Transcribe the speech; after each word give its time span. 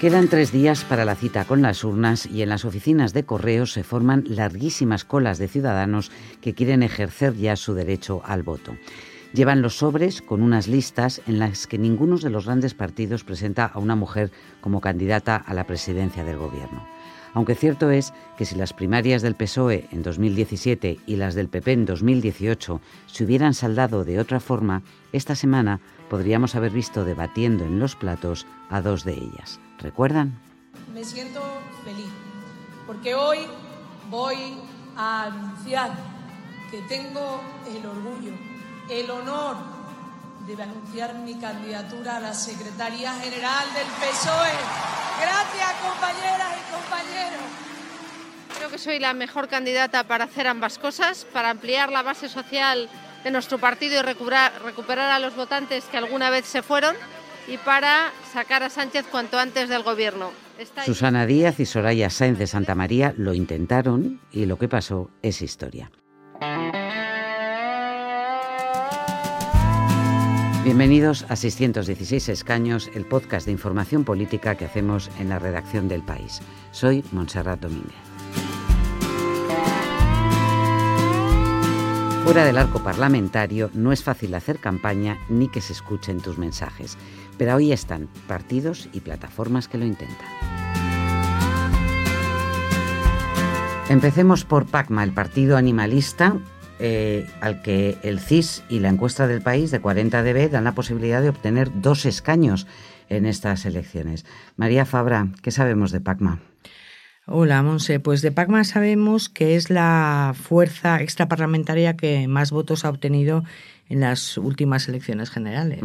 Quedan 0.00 0.28
tres 0.28 0.52
días 0.52 0.84
para 0.84 1.06
la 1.06 1.14
cita 1.14 1.46
con 1.46 1.62
las 1.62 1.82
urnas 1.82 2.26
y 2.26 2.42
en 2.42 2.50
las 2.50 2.66
oficinas 2.66 3.14
de 3.14 3.24
correos 3.24 3.72
se 3.72 3.82
forman 3.82 4.24
larguísimas 4.28 5.06
colas 5.06 5.38
de 5.38 5.48
ciudadanos 5.48 6.12
que 6.42 6.52
quieren 6.52 6.82
ejercer 6.82 7.34
ya 7.34 7.56
su 7.56 7.72
derecho 7.72 8.20
al 8.26 8.42
voto. 8.42 8.76
Llevan 9.32 9.62
los 9.62 9.78
sobres 9.78 10.20
con 10.20 10.42
unas 10.42 10.68
listas 10.68 11.22
en 11.26 11.38
las 11.38 11.66
que 11.66 11.78
ninguno 11.78 12.18
de 12.18 12.28
los 12.28 12.44
grandes 12.44 12.74
partidos 12.74 13.24
presenta 13.24 13.64
a 13.64 13.78
una 13.78 13.96
mujer 13.96 14.30
como 14.60 14.82
candidata 14.82 15.34
a 15.36 15.54
la 15.54 15.64
presidencia 15.64 16.24
del 16.24 16.36
gobierno. 16.36 16.86
Aunque 17.32 17.54
cierto 17.54 17.90
es 17.90 18.12
que 18.36 18.44
si 18.44 18.54
las 18.54 18.74
primarias 18.74 19.22
del 19.22 19.34
PSOE 19.34 19.88
en 19.92 20.02
2017 20.02 20.98
y 21.06 21.16
las 21.16 21.34
del 21.34 21.48
PP 21.48 21.72
en 21.72 21.86
2018 21.86 22.82
se 23.06 23.24
hubieran 23.24 23.54
saldado 23.54 24.04
de 24.04 24.20
otra 24.20 24.40
forma, 24.40 24.82
esta 25.14 25.34
semana 25.34 25.80
podríamos 26.10 26.54
haber 26.54 26.72
visto 26.72 27.06
debatiendo 27.06 27.64
en 27.64 27.78
los 27.78 27.96
platos 27.96 28.46
a 28.68 28.82
dos 28.82 29.02
de 29.02 29.14
ellas. 29.14 29.58
¿Recuerdan? 29.86 30.36
Me 30.92 31.04
siento 31.04 31.40
feliz 31.84 32.10
porque 32.88 33.14
hoy 33.14 33.46
voy 34.10 34.36
a 34.96 35.26
anunciar 35.26 35.92
que 36.72 36.82
tengo 36.88 37.40
el 37.68 37.86
orgullo, 37.86 38.32
el 38.90 39.08
honor 39.08 39.54
de 40.44 40.60
anunciar 40.60 41.14
mi 41.14 41.36
candidatura 41.36 42.16
a 42.16 42.20
la 42.20 42.34
Secretaría 42.34 43.14
General 43.14 43.64
del 43.74 43.86
PSOE. 43.86 44.50
Gracias, 45.20 45.72
compañeras 45.80 46.56
y 46.58 46.72
compañeros. 46.74 47.44
Creo 48.58 48.68
que 48.68 48.78
soy 48.78 48.98
la 48.98 49.14
mejor 49.14 49.46
candidata 49.46 50.02
para 50.02 50.24
hacer 50.24 50.48
ambas 50.48 50.78
cosas, 50.78 51.24
para 51.32 51.50
ampliar 51.50 51.92
la 51.92 52.02
base 52.02 52.28
social 52.28 52.90
de 53.22 53.30
nuestro 53.30 53.58
partido 53.58 54.00
y 54.00 54.02
recuperar, 54.02 54.52
recuperar 54.64 55.12
a 55.12 55.20
los 55.20 55.36
votantes 55.36 55.84
que 55.84 55.96
alguna 55.96 56.28
vez 56.28 56.44
se 56.44 56.62
fueron 56.62 56.96
y 57.48 57.58
para 57.58 58.12
sacar 58.32 58.62
a 58.62 58.70
Sánchez 58.70 59.06
cuanto 59.10 59.38
antes 59.38 59.68
del 59.68 59.82
gobierno. 59.82 60.30
Susana 60.84 61.26
Díaz 61.26 61.60
y 61.60 61.66
Soraya 61.66 62.10
Sáenz 62.10 62.38
de 62.38 62.46
Santa 62.46 62.74
María 62.74 63.14
lo 63.16 63.34
intentaron 63.34 64.20
y 64.32 64.46
lo 64.46 64.58
que 64.58 64.68
pasó 64.68 65.10
es 65.22 65.42
historia. 65.42 65.90
Bienvenidos 70.64 71.24
a 71.28 71.36
616 71.36 72.28
Escaños, 72.28 72.90
el 72.94 73.06
podcast 73.06 73.46
de 73.46 73.52
información 73.52 74.04
política 74.04 74.56
que 74.56 74.64
hacemos 74.64 75.10
en 75.20 75.28
la 75.28 75.38
redacción 75.38 75.86
del 75.86 76.02
país. 76.02 76.40
Soy 76.72 77.04
Montserrat 77.12 77.60
Domínguez. 77.60 78.15
Fuera 82.26 82.44
del 82.44 82.58
arco 82.58 82.82
parlamentario 82.82 83.70
no 83.72 83.92
es 83.92 84.02
fácil 84.02 84.34
hacer 84.34 84.58
campaña 84.58 85.16
ni 85.28 85.46
que 85.46 85.60
se 85.60 85.72
escuchen 85.72 86.20
tus 86.20 86.38
mensajes, 86.38 86.98
pero 87.38 87.54
hoy 87.54 87.70
están 87.70 88.08
partidos 88.26 88.88
y 88.92 88.98
plataformas 88.98 89.68
que 89.68 89.78
lo 89.78 89.84
intentan. 89.84 90.26
Empecemos 93.88 94.44
por 94.44 94.66
PACMA, 94.66 95.04
el 95.04 95.12
partido 95.12 95.56
animalista 95.56 96.36
eh, 96.80 97.30
al 97.40 97.62
que 97.62 97.96
el 98.02 98.18
CIS 98.18 98.64
y 98.68 98.80
la 98.80 98.88
encuesta 98.88 99.28
del 99.28 99.40
país 99.40 99.70
de 99.70 99.78
40 99.78 100.24
dB 100.24 100.50
dan 100.50 100.64
la 100.64 100.74
posibilidad 100.74 101.22
de 101.22 101.28
obtener 101.28 101.70
dos 101.80 102.06
escaños 102.06 102.66
en 103.08 103.24
estas 103.24 103.66
elecciones. 103.66 104.26
María 104.56 104.84
Fabra, 104.84 105.28
¿qué 105.42 105.52
sabemos 105.52 105.92
de 105.92 106.00
PACMA? 106.00 106.40
Hola, 107.28 107.60
Monse. 107.60 107.98
Pues 107.98 108.22
de 108.22 108.30
PACMA 108.30 108.62
sabemos 108.62 109.28
que 109.28 109.56
es 109.56 109.68
la 109.68 110.32
fuerza 110.40 111.00
extraparlamentaria 111.00 111.96
que 111.96 112.28
más 112.28 112.52
votos 112.52 112.84
ha 112.84 112.88
obtenido 112.88 113.42
en 113.88 113.98
las 113.98 114.38
últimas 114.38 114.88
elecciones 114.88 115.30
generales. 115.30 115.82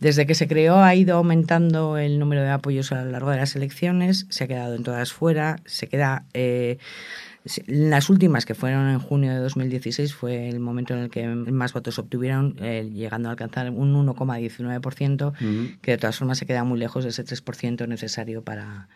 Desde 0.00 0.26
que 0.26 0.34
se 0.34 0.48
creó 0.48 0.78
ha 0.78 0.92
ido 0.96 1.16
aumentando 1.16 1.98
el 1.98 2.18
número 2.18 2.42
de 2.42 2.50
apoyos 2.50 2.90
a 2.90 3.04
lo 3.04 3.12
largo 3.12 3.30
de 3.30 3.36
las 3.36 3.54
elecciones, 3.54 4.26
se 4.28 4.44
ha 4.44 4.48
quedado 4.48 4.74
en 4.74 4.82
todas 4.82 5.12
fuera, 5.12 5.60
se 5.64 5.86
queda... 5.86 6.24
Eh, 6.34 6.78
las 7.68 8.10
últimas, 8.10 8.44
que 8.44 8.56
fueron 8.56 8.88
en 8.88 8.98
junio 8.98 9.30
de 9.32 9.38
2016, 9.38 10.12
fue 10.14 10.48
el 10.48 10.58
momento 10.58 10.94
en 10.94 11.04
el 11.04 11.10
que 11.10 11.28
más 11.28 11.72
votos 11.74 11.96
obtuvieron, 12.00 12.56
eh, 12.60 12.90
llegando 12.92 13.28
a 13.28 13.30
alcanzar 13.30 13.70
un 13.70 13.94
1,19%, 13.94 15.32
que 15.80 15.90
de 15.92 15.96
todas 15.96 16.18
formas 16.18 16.38
se 16.38 16.46
queda 16.46 16.64
muy 16.64 16.80
lejos 16.80 17.04
de 17.04 17.10
ese 17.10 17.24
3% 17.24 17.86
necesario 17.86 18.42
para, 18.42 18.88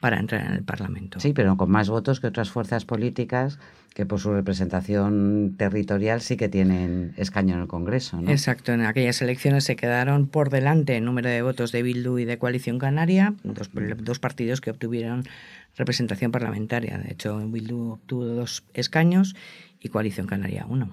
para 0.00 0.20
entrar 0.20 0.46
en 0.46 0.52
el 0.52 0.62
Parlamento. 0.62 1.18
Sí, 1.18 1.32
pero 1.32 1.56
con 1.56 1.70
más 1.70 1.88
votos 1.88 2.20
que 2.20 2.28
otras 2.28 2.50
fuerzas 2.50 2.84
políticas 2.84 3.58
que 3.94 4.06
por 4.06 4.20
su 4.20 4.32
representación 4.32 5.56
territorial 5.58 6.20
sí 6.20 6.36
que 6.36 6.48
tienen 6.48 7.14
escaño 7.16 7.56
en 7.56 7.62
el 7.62 7.66
Congreso. 7.66 8.20
¿no? 8.20 8.30
Exacto, 8.30 8.72
en 8.72 8.82
aquellas 8.82 9.20
elecciones 9.22 9.64
se 9.64 9.74
quedaron 9.74 10.28
por 10.28 10.50
delante 10.50 10.94
en 10.94 11.04
número 11.04 11.28
de 11.28 11.42
votos 11.42 11.72
de 11.72 11.82
Bildu 11.82 12.18
y 12.18 12.24
de 12.24 12.38
Coalición 12.38 12.78
Canaria, 12.78 13.34
dos, 13.42 13.70
dos 13.98 14.18
partidos 14.20 14.60
que 14.60 14.70
obtuvieron 14.70 15.24
representación 15.76 16.30
parlamentaria. 16.30 16.98
De 16.98 17.12
hecho, 17.12 17.38
Bildu 17.48 17.92
obtuvo 17.92 18.24
dos 18.24 18.62
escaños 18.74 19.34
y 19.80 19.88
Coalición 19.88 20.26
Canaria 20.26 20.66
uno. 20.68 20.90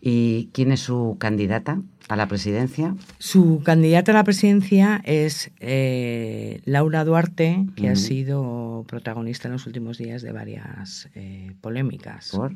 ¿Y 0.00 0.48
quién 0.52 0.72
es 0.72 0.80
su 0.80 1.16
candidata 1.18 1.80
a 2.08 2.16
la 2.16 2.26
presidencia? 2.26 2.94
Su 3.18 3.62
candidata 3.64 4.12
a 4.12 4.14
la 4.14 4.24
presidencia 4.24 5.00
es 5.04 5.50
eh, 5.60 6.60
Laura 6.64 7.04
Duarte, 7.04 7.66
que 7.76 7.88
ha 7.88 7.96
sido 7.96 8.84
protagonista 8.88 9.48
en 9.48 9.52
los 9.52 9.66
últimos 9.66 9.98
días 9.98 10.22
de 10.22 10.32
varias 10.32 11.08
eh, 11.14 11.54
polémicas. 11.60 12.30
¿Por? 12.30 12.54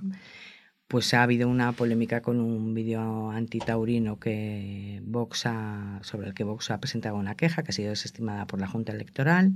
Pues 0.93 1.15
ha 1.15 1.23
habido 1.23 1.49
una 1.49 1.73
polémica 1.73 2.21
con 2.21 2.39
un 2.39 2.75
vídeo 2.75 3.31
antitaurino 3.31 4.19
que 4.19 5.01
Vox 5.05 5.47
sobre 6.03 6.29
el 6.29 6.35
que 6.35 6.45
Vox 6.45 6.71
ha 6.71 6.81
presentado 6.81 7.17
una 7.17 7.35
queja 7.35 7.63
que 7.63 7.71
ha 7.71 7.73
sido 7.73 7.89
desestimada 7.89 8.47
por 8.47 8.61
la 8.61 8.67
Junta 8.67 8.93
Electoral. 8.93 9.55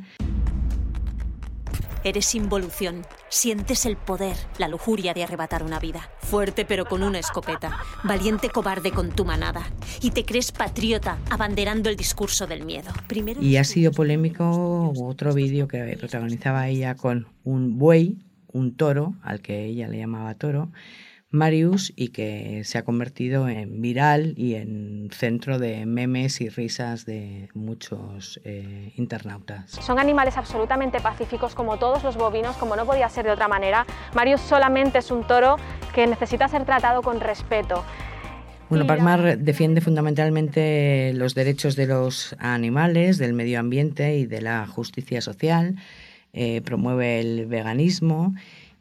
Eres 2.07 2.37
involución. 2.37 3.03
Sientes 3.29 3.85
el 3.85 3.97
poder, 3.97 4.37
la 4.59 4.69
lujuria 4.69 5.13
de 5.13 5.25
arrebatar 5.25 5.65
una 5.65 5.81
vida. 5.81 6.09
Fuerte 6.21 6.65
pero 6.65 6.85
con 6.85 7.03
una 7.03 7.19
escopeta. 7.19 7.79
Valiente 8.05 8.49
cobarde 8.49 8.93
con 8.93 9.11
tu 9.11 9.25
manada. 9.25 9.69
Y 10.01 10.13
te 10.13 10.25
crees 10.25 10.53
patriota, 10.53 11.19
abanderando 11.31 11.91
el 11.91 11.97
discurso 11.97 12.47
del 12.47 12.65
miedo. 12.65 12.93
Primero 13.09 13.43
y 13.43 13.57
ha 13.57 13.65
sido 13.65 13.91
polémico 13.91 14.93
otro 15.03 15.35
vídeo 15.35 15.67
que 15.67 15.97
protagonizaba 15.99 16.69
ella 16.69 16.95
con 16.95 17.27
un 17.43 17.77
buey, 17.77 18.19
un 18.53 18.77
toro, 18.77 19.17
al 19.23 19.41
que 19.41 19.65
ella 19.65 19.89
le 19.89 19.99
llamaba 19.99 20.37
toro, 20.37 20.71
Marius 21.37 21.93
y 21.95 22.09
que 22.09 22.63
se 22.65 22.79
ha 22.79 22.85
convertido 22.85 23.49
en 23.49 23.81
viral 23.81 24.35
y 24.37 24.55
en 24.55 25.09
centro 25.13 25.59
de 25.59 25.87
memes 25.87 26.41
y 26.41 26.49
risas 26.49 27.07
de 27.07 27.49
muchos 27.55 28.41
eh, 28.45 28.93
internautas. 28.97 29.71
Son 29.71 29.99
animales 29.99 30.37
absolutamente 30.37 31.01
pacíficos 31.01 31.55
como 31.55 31.79
todos 31.79 32.03
los 32.03 32.17
bovinos, 32.17 32.57
como 32.57 32.75
no 32.75 32.87
podía 32.87 33.09
ser 33.09 33.27
de 33.27 33.33
otra 33.33 33.49
manera. 33.49 33.87
Marius 34.15 34.41
solamente 34.41 34.99
es 34.99 35.11
un 35.11 35.27
toro 35.27 35.57
que 35.95 36.07
necesita 36.07 36.49
ser 36.49 36.65
tratado 36.65 37.03
con 37.03 37.21
respeto. 37.21 37.85
Bueno, 38.69 38.87
Pacmar 38.87 39.39
defiende 39.39 39.81
fundamentalmente 39.81 41.13
los 41.15 41.37
derechos 41.37 41.77
de 41.77 41.87
los 41.87 42.35
animales, 42.41 43.17
del 43.19 43.33
medio 43.33 43.61
ambiente 43.61 44.17
y 44.17 44.27
de 44.27 44.41
la 44.41 44.67
justicia 44.67 45.21
social, 45.21 45.77
eh, 46.33 46.63
promueve 46.63 47.21
el 47.21 47.47
veganismo 47.47 48.35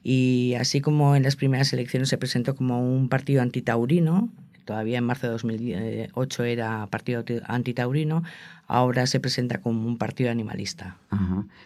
y 0.08 0.54
así 0.60 0.82
como 0.82 1.16
en 1.16 1.24
las 1.24 1.36
primeras 1.36 1.74
elecciones 1.74 2.10
se 2.10 2.20
presentó 2.20 2.56
como 2.56 2.80
un 2.80 3.10
partido 3.10 3.42
antitaurino, 3.42 4.30
todavía 4.64 5.00
en 5.00 5.04
marzo 5.04 5.26
de 5.26 5.34
2008 5.34 6.44
era 6.44 6.86
partido 6.92 7.26
antitaurino, 7.48 8.22
ahora 8.68 9.08
se 9.08 9.20
presenta 9.20 9.62
como 9.62 9.88
un 9.88 9.98
partido 9.98 10.30
animalista. 10.30 10.98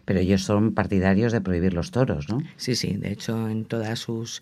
Pero 0.05 0.21
ellos 0.21 0.41
son 0.41 0.73
partidarios 0.73 1.33
de 1.33 1.41
prohibir 1.41 1.73
los 1.73 1.91
toros, 1.91 2.29
¿no? 2.29 2.41
Sí, 2.55 2.77
sí, 2.77 2.93
de 2.93 3.11
hecho 3.11 3.49
en 3.49 3.65
todas 3.65 3.99
sus 3.99 4.41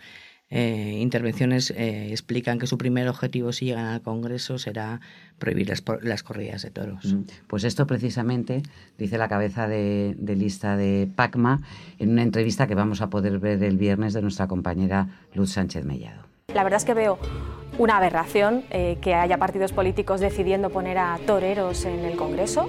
eh, 0.49 0.99
intervenciones 1.01 1.71
eh, 1.71 2.07
explican 2.11 2.57
que 2.57 2.67
su 2.67 2.77
primer 2.77 3.09
objetivo 3.09 3.51
si 3.51 3.65
llegan 3.65 3.85
al 3.85 4.01
Congreso 4.01 4.57
será 4.57 5.01
prohibir 5.39 5.69
las, 6.01 6.23
corridas 6.23 6.61
de 6.61 6.71
toros. 6.71 7.13
Mm. 7.13 7.23
Pues 7.47 7.65
esto 7.65 7.85
precisamente 7.85 8.63
dice 8.97 9.17
la 9.17 9.27
cabeza 9.27 9.67
de, 9.67 10.15
lista 10.37 10.77
de 10.77 11.09
PACMA 11.13 11.61
en 11.99 12.11
una 12.11 12.23
entrevista 12.23 12.65
que 12.65 12.75
vamos 12.75 13.01
a 13.01 13.09
poder 13.09 13.39
ver 13.39 13.61
el 13.61 13.77
viernes 13.77 14.13
de 14.13 14.21
nuestra 14.21 14.47
compañera 14.47 15.09
Luz 15.33 15.51
Sánchez 15.51 15.83
Mellado. 15.83 16.23
La 16.53 16.63
verdad 16.63 16.77
es 16.77 16.85
que 16.85 16.93
veo 16.93 17.19
una 17.77 17.97
aberración 17.97 18.63
eh, 18.69 18.97
que 19.01 19.13
haya 19.13 19.37
partidos 19.37 19.71
políticos 19.71 20.19
decidiendo 20.19 20.69
poner 20.69 20.97
a 20.97 21.17
toreros 21.25 21.85
en 21.85 22.05
el 22.05 22.17
Congreso. 22.17 22.67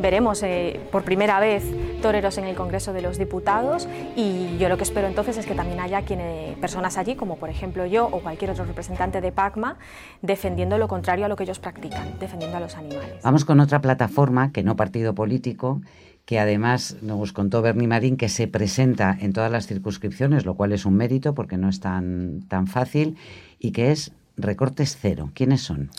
Veremos 0.00 0.42
eh, 0.42 0.80
por 0.92 1.04
primera 1.04 1.40
vez 1.40 1.64
toreros 2.02 2.38
en 2.38 2.44
el 2.44 2.56
Congreso 2.56 2.92
de 2.92 3.02
los 3.02 3.18
Diputados 3.18 3.88
y 4.16 4.56
yo 4.58 4.68
lo 4.68 4.76
que 4.76 4.84
espero 4.84 5.06
entonces 5.06 5.36
es 5.36 5.46
que 5.46 5.54
también 5.54 5.80
haya 5.80 6.02
quienes, 6.02 6.56
personas 6.58 6.98
allí, 6.98 7.14
como 7.14 7.36
por 7.36 7.50
ejemplo 7.50 7.86
yo 7.86 8.06
o 8.06 8.20
cualquier 8.20 8.50
otro 8.50 8.64
representante 8.64 9.20
de 9.20 9.32
PACMA, 9.32 9.76
defendiendo 10.22 10.78
lo 10.78 10.88
contrario 10.88 11.26
a 11.26 11.28
lo 11.28 11.36
que 11.36 11.44
ellos 11.44 11.58
practican, 11.58 12.18
defendiendo 12.18 12.56
a 12.56 12.60
los 12.60 12.76
animales. 12.76 13.22
Vamos 13.22 13.44
con 13.44 13.60
otra 13.60 13.80
plataforma 13.80 14.52
que 14.52 14.62
no 14.62 14.76
partido 14.76 15.14
político 15.14 15.80
que 16.24 16.38
además 16.38 16.96
nos 17.02 17.32
contó 17.32 17.60
Bernie 17.60 17.88
Marín 17.88 18.16
que 18.16 18.28
se 18.28 18.46
presenta 18.46 19.16
en 19.18 19.32
todas 19.32 19.50
las 19.50 19.66
circunscripciones, 19.66 20.44
lo 20.44 20.54
cual 20.54 20.72
es 20.72 20.84
un 20.84 20.94
mérito 20.94 21.34
porque 21.34 21.56
no 21.56 21.68
es 21.68 21.80
tan, 21.80 22.42
tan 22.46 22.68
fácil, 22.68 23.16
y 23.58 23.72
que 23.72 23.90
es 23.90 24.12
Recortes 24.42 24.98
Cero. 25.00 25.30
¿Quiénes 25.34 25.62
son? 25.62 25.90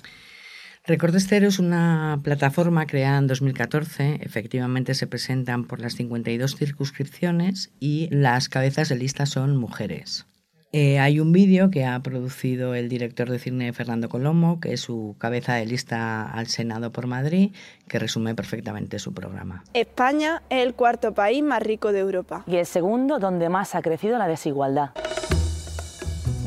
Recortes 0.85 1.27
Cero 1.27 1.47
es 1.47 1.59
una 1.59 2.19
plataforma 2.23 2.87
creada 2.87 3.19
en 3.19 3.27
2014. 3.27 4.19
Efectivamente 4.21 4.95
se 4.95 5.07
presentan 5.07 5.65
por 5.65 5.79
las 5.79 5.93
52 5.93 6.55
circunscripciones 6.55 7.71
y 7.79 8.07
las 8.09 8.49
cabezas 8.49 8.89
de 8.89 8.95
lista 8.95 9.25
son 9.25 9.57
mujeres. 9.57 10.25
Eh, 10.73 10.99
hay 10.99 11.19
un 11.19 11.33
vídeo 11.33 11.69
que 11.69 11.85
ha 11.85 11.99
producido 11.99 12.75
el 12.75 12.87
director 12.87 13.29
de 13.29 13.39
cine 13.39 13.73
Fernando 13.73 14.07
Colomo, 14.07 14.61
que 14.61 14.71
es 14.71 14.79
su 14.79 15.17
cabeza 15.19 15.55
de 15.55 15.65
lista 15.65 16.23
al 16.31 16.47
Senado 16.47 16.93
por 16.93 17.07
Madrid, 17.07 17.51
que 17.89 17.99
resume 17.99 18.35
perfectamente 18.35 18.97
su 18.97 19.13
programa. 19.13 19.65
España 19.73 20.43
es 20.49 20.63
el 20.63 20.73
cuarto 20.73 21.13
país 21.13 21.43
más 21.43 21.61
rico 21.61 21.91
de 21.91 21.99
Europa. 21.99 22.45
Y 22.47 22.55
el 22.55 22.65
segundo 22.65 23.19
donde 23.19 23.49
más 23.49 23.75
ha 23.75 23.81
crecido 23.81 24.17
la 24.17 24.27
desigualdad. 24.27 24.91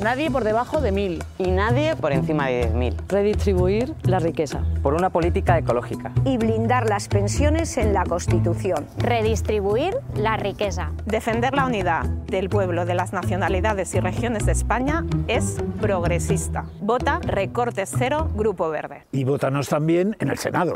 Nadie 0.00 0.31
por 0.31 0.44
debajo 0.44 0.81
de 0.81 0.93
mil. 0.93 1.23
Y 1.38 1.50
nadie 1.50 1.96
por 1.96 2.12
encima 2.12 2.49
de 2.49 2.70
10.000. 2.70 2.96
Redistribuir 3.08 3.94
la 4.02 4.19
riqueza. 4.19 4.62
Por 4.82 4.94
una 4.94 5.11
política 5.11 5.58
ecológica. 5.58 6.12
Y 6.25 6.37
blindar 6.37 6.88
las 6.88 7.08
pensiones 7.08 7.76
en 7.76 7.93
la 7.93 8.05
Constitución. 8.05 8.87
Redistribuir 8.99 9.96
la 10.17 10.37
riqueza. 10.37 10.91
Defender 11.06 11.55
la 11.55 11.67
unidad 11.67 12.05
del 12.05 12.49
pueblo, 12.49 12.87
de 12.87 12.94
las 12.94 13.12
nacionalidades 13.12 13.94
y 13.94 14.00
regiones 14.00 14.46
de 14.46 14.52
España 14.52 15.05
es 15.29 15.56
progresista. 15.81 16.64
Vota 16.81 17.20
Recortes 17.20 17.93
Cero, 17.97 18.31
Grupo 18.35 18.69
Verde. 18.70 19.06
Y 19.12 19.25
votanos 19.25 19.69
también 19.69 20.17
en 20.20 20.31
el 20.31 20.38
Senado. 20.38 20.75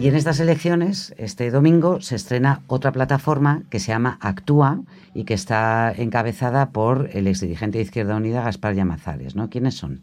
Y 0.00 0.06
en 0.06 0.14
estas 0.14 0.38
elecciones, 0.38 1.12
este 1.18 1.50
domingo, 1.50 2.00
se 2.00 2.14
estrena 2.14 2.62
otra 2.68 2.92
plataforma 2.92 3.64
que 3.68 3.80
se 3.80 3.88
llama 3.88 4.16
Actúa 4.20 4.80
y 5.12 5.24
que 5.24 5.34
está 5.34 5.92
encabezada 5.92 6.70
por 6.70 7.10
el 7.14 7.26
exdirigente 7.26 7.78
de 7.78 7.84
Izquierda 7.84 8.14
Unida, 8.14 8.44
Gaspar 8.44 8.76
Llamazares. 8.76 9.34
¿no? 9.34 9.50
¿Quiénes 9.50 9.74
son? 9.74 10.02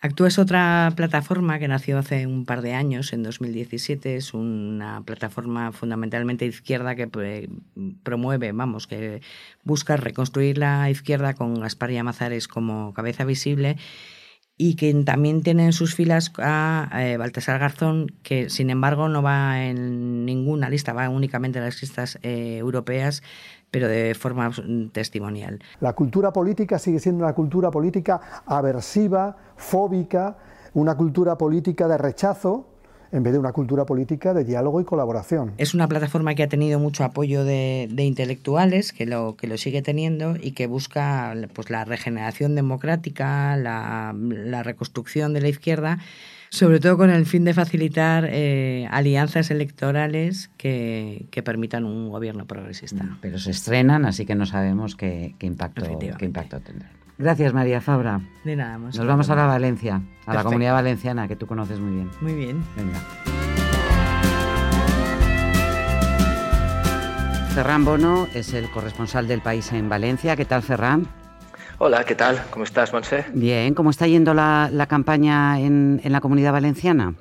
Actúa 0.00 0.26
es 0.26 0.38
otra 0.40 0.92
plataforma 0.96 1.60
que 1.60 1.68
nació 1.68 1.98
hace 1.98 2.26
un 2.26 2.44
par 2.44 2.60
de 2.60 2.74
años, 2.74 3.12
en 3.12 3.22
2017. 3.22 4.16
Es 4.16 4.34
una 4.34 5.02
plataforma 5.02 5.70
fundamentalmente 5.70 6.44
izquierda 6.44 6.96
que 6.96 7.06
promueve, 8.02 8.50
vamos, 8.50 8.88
que 8.88 9.20
busca 9.62 9.96
reconstruir 9.96 10.58
la 10.58 10.90
izquierda 10.90 11.34
con 11.34 11.60
Gaspar 11.60 11.92
Llamazares 11.92 12.48
como 12.48 12.92
cabeza 12.94 13.24
visible 13.24 13.76
y 14.60 14.74
que 14.74 14.92
también 15.04 15.42
tiene 15.42 15.64
en 15.64 15.72
sus 15.72 15.94
filas 15.94 16.30
a 16.36 16.90
eh, 16.92 17.16
Baltasar 17.16 17.58
Garzón, 17.58 18.12
que 18.22 18.50
sin 18.50 18.68
embargo 18.68 19.08
no 19.08 19.22
va 19.22 19.64
en 19.64 20.26
ninguna 20.26 20.68
lista, 20.68 20.92
va 20.92 21.08
únicamente 21.08 21.58
en 21.58 21.64
las 21.64 21.80
listas 21.80 22.18
eh, 22.22 22.58
europeas, 22.58 23.22
pero 23.70 23.88
de 23.88 24.14
forma 24.14 24.50
testimonial. 24.92 25.60
La 25.80 25.94
cultura 25.94 26.30
política 26.30 26.78
sigue 26.78 26.98
siendo 26.98 27.24
una 27.24 27.32
cultura 27.32 27.70
política 27.70 28.20
aversiva, 28.44 29.34
fóbica, 29.56 30.36
una 30.74 30.94
cultura 30.94 31.38
política 31.38 31.88
de 31.88 31.96
rechazo, 31.96 32.68
en 33.12 33.22
vez 33.22 33.32
de 33.32 33.38
una 33.38 33.52
cultura 33.52 33.84
política 33.84 34.34
de 34.34 34.44
diálogo 34.44 34.80
y 34.80 34.84
colaboración. 34.84 35.52
Es 35.58 35.74
una 35.74 35.88
plataforma 35.88 36.34
que 36.34 36.42
ha 36.42 36.48
tenido 36.48 36.78
mucho 36.78 37.04
apoyo 37.04 37.44
de, 37.44 37.88
intelectuales, 37.98 38.92
que 38.92 39.06
lo, 39.06 39.36
que 39.36 39.46
lo 39.46 39.58
sigue 39.58 39.82
teniendo 39.82 40.36
y 40.40 40.52
que 40.52 40.66
busca 40.66 41.34
pues, 41.54 41.70
la 41.70 41.84
regeneración 41.84 42.54
democrática, 42.54 43.56
la, 43.56 44.12
reconstrucción 44.62 45.32
de 45.32 45.40
la 45.40 45.48
izquierda, 45.48 45.98
sobre 46.50 46.80
todo 46.80 46.96
con 46.96 47.10
el 47.10 47.26
fin 47.26 47.44
de 47.44 47.54
facilitar 47.54 48.28
eh, 48.28 48.86
alianzas 48.90 49.50
electorales 49.50 50.50
que, 50.56 51.26
permitan 51.44 51.84
un 51.84 52.10
gobierno 52.10 52.46
progresista. 52.46 53.04
Mm, 53.04 53.18
pero 53.20 53.38
se 53.38 53.50
estrenan, 53.50 54.04
así 54.04 54.26
que 54.26 54.34
no 54.34 54.46
sabemos 54.46 54.94
qué, 54.94 55.34
impacto, 55.40 55.98
qué 56.18 56.24
impacto 56.24 56.60
tendrán. 56.60 56.99
Gracias, 57.20 57.52
María 57.52 57.82
Fabra. 57.82 58.18
De 58.44 58.56
nada 58.56 58.78
más. 58.78 58.96
Nos 58.96 59.06
vamos 59.06 59.28
ahora 59.28 59.44
a 59.44 59.48
Valencia, 59.48 60.00
a 60.24 60.32
la 60.32 60.42
comunidad 60.42 60.72
valenciana, 60.72 61.28
que 61.28 61.36
tú 61.36 61.46
conoces 61.46 61.78
muy 61.78 61.96
bien. 61.96 62.10
Muy 62.22 62.32
bien. 62.32 62.64
Venga. 62.74 62.98
Ferran 67.54 67.84
Bono 67.84 68.26
es 68.32 68.54
el 68.54 68.70
corresponsal 68.70 69.28
del 69.28 69.42
país 69.42 69.70
en 69.72 69.90
Valencia. 69.90 70.34
¿Qué 70.34 70.46
tal, 70.46 70.62
Ferran? 70.62 71.06
Hola, 71.76 72.04
¿qué 72.04 72.14
tal? 72.14 72.42
¿Cómo 72.52 72.64
estás, 72.64 72.90
Monse? 72.94 73.26
Bien, 73.34 73.74
¿cómo 73.74 73.90
está 73.90 74.06
yendo 74.06 74.32
la, 74.32 74.86
campaña 74.88 75.60
en, 75.60 76.00
en 76.02 76.12
la 76.12 76.22
comunidad 76.22 76.52
valenciana? 76.52 77.12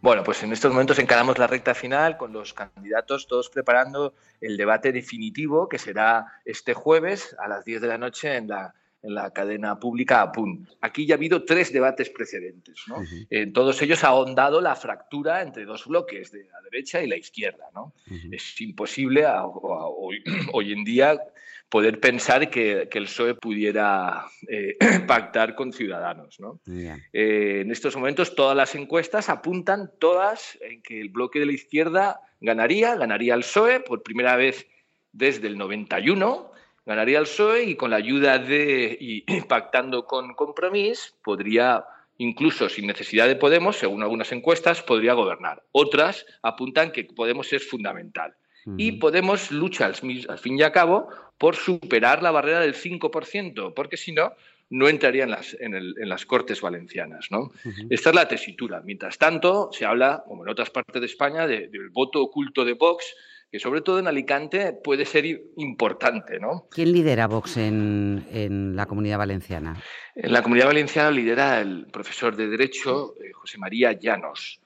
Bueno, 0.00 0.24
pues 0.24 0.42
en 0.42 0.54
estos 0.54 0.72
momentos 0.72 0.98
encaramos 0.98 1.36
la 1.38 1.46
recta 1.46 1.74
final 1.74 2.16
con 2.16 2.32
los 2.32 2.54
candidatos 2.54 3.26
todos 3.26 3.50
preparando 3.50 4.14
el 4.40 4.56
debate 4.56 4.90
definitivo 4.90 5.68
que 5.68 5.78
será 5.78 6.40
este 6.46 6.72
jueves 6.72 7.36
a 7.38 7.46
las 7.46 7.64
10 7.66 7.82
de 7.82 7.88
la 7.88 7.98
noche 7.98 8.36
en 8.36 8.48
la 8.48 8.74
en 9.06 9.14
la 9.14 9.30
cadena 9.30 9.78
pública 9.78 10.20
APUN. 10.22 10.68
Aquí 10.80 11.06
ya 11.06 11.14
ha 11.14 11.18
habido 11.18 11.44
tres 11.44 11.72
debates 11.72 12.10
precedentes. 12.10 12.82
¿no? 12.88 12.96
En 13.30 13.52
todos 13.52 13.80
ellos 13.82 14.02
ha 14.04 14.08
ahondado 14.08 14.60
la 14.60 14.74
fractura 14.74 15.42
entre 15.42 15.64
dos 15.64 15.86
bloques, 15.86 16.32
de 16.32 16.44
la 16.44 16.60
derecha 16.62 17.00
y 17.02 17.06
la 17.06 17.16
izquierda. 17.16 17.66
¿no? 17.74 17.94
Es 18.32 18.60
imposible 18.60 19.24
hoy, 20.52 20.72
en 20.72 20.84
día 20.84 21.20
poder 21.68 22.00
pensar 22.00 22.50
que, 22.50 22.88
el 22.92 23.04
PSOE 23.04 23.34
pudiera 23.34 24.26
eh, 24.48 24.76
pactar 25.06 25.54
con 25.54 25.72
Ciudadanos. 25.72 26.40
¿no? 26.40 26.60
Eh, 26.66 27.60
en 27.62 27.70
estos 27.70 27.96
momentos 27.96 28.34
todas 28.34 28.56
las 28.56 28.74
encuestas 28.74 29.28
apuntan 29.28 29.92
todas 30.00 30.58
en 30.60 30.82
que 30.82 31.00
el 31.00 31.10
bloque 31.10 31.38
de 31.38 31.46
la 31.46 31.52
izquierda 31.52 32.20
ganaría, 32.40 32.96
ganaría 32.96 33.34
el 33.34 33.40
PSOE 33.40 33.80
por 33.80 34.02
primera 34.02 34.36
vez 34.36 34.66
desde 35.12 35.46
el 35.46 35.56
91 35.56 36.55
ganaría 36.86 37.18
el 37.18 37.24
PSOE 37.24 37.64
y 37.64 37.74
con 37.74 37.90
la 37.90 37.96
ayuda 37.96 38.38
de, 38.38 38.96
y 38.98 39.22
pactando 39.48 40.06
con 40.06 40.34
Compromís, 40.34 41.14
podría, 41.22 41.84
incluso 42.16 42.68
sin 42.68 42.86
necesidad 42.86 43.26
de 43.26 43.36
Podemos, 43.36 43.76
según 43.76 44.02
algunas 44.02 44.32
encuestas, 44.32 44.82
podría 44.82 45.12
gobernar. 45.14 45.62
Otras 45.72 46.24
apuntan 46.42 46.92
que 46.92 47.04
Podemos 47.04 47.52
es 47.52 47.68
fundamental. 47.68 48.34
Y 48.76 48.92
Podemos 48.92 49.52
lucha, 49.52 49.86
al, 49.86 49.94
fin 49.94 50.58
y 50.58 50.62
al 50.62 50.72
cabo, 50.72 51.08
por 51.38 51.54
superar 51.54 52.20
la 52.20 52.32
barrera 52.32 52.58
del 52.58 52.74
5%, 52.74 53.74
porque 53.74 53.96
si 53.96 54.10
no, 54.10 54.32
no 54.70 54.88
entraría 54.88 55.22
en 55.22 55.30
las, 55.30 55.56
en, 55.60 56.08
las 56.08 56.26
Cortes 56.26 56.60
Valencianas. 56.60 57.28
¿no? 57.30 57.52
Esta 57.90 58.10
es 58.10 58.16
la 58.16 58.26
tesitura. 58.26 58.82
Mientras 58.84 59.18
tanto, 59.18 59.70
se 59.72 59.84
habla, 59.84 60.24
como 60.26 60.42
en 60.42 60.48
otras 60.50 60.70
partes 60.70 61.00
de 61.00 61.06
España, 61.06 61.46
del 61.46 61.90
voto 61.90 62.20
oculto 62.20 62.64
de 62.64 62.72
Vox, 62.72 63.14
que 63.56 63.60
sobre 63.60 63.80
todo 63.80 63.98
en 63.98 64.06
Alicante 64.06 64.74
puede 64.74 65.06
ser 65.06 65.24
importante. 65.56 66.38
¿no? 66.38 66.66
¿Quién 66.70 66.92
lidera 66.92 67.26
Vox 67.26 67.56
en, 67.56 68.76
la 68.76 68.84
comunidad 68.84 69.16
valenciana? 69.16 69.82
En 70.14 70.30
la 70.30 70.42
comunidad 70.42 70.66
valenciana 70.66 71.10
lidera 71.10 71.62
el 71.62 71.86
profesor 71.86 72.36
de 72.36 72.48
Derecho 72.48 73.14
eh, 73.18 73.32
José 73.32 73.56
María 73.56 73.92
Llanos, 73.92 74.60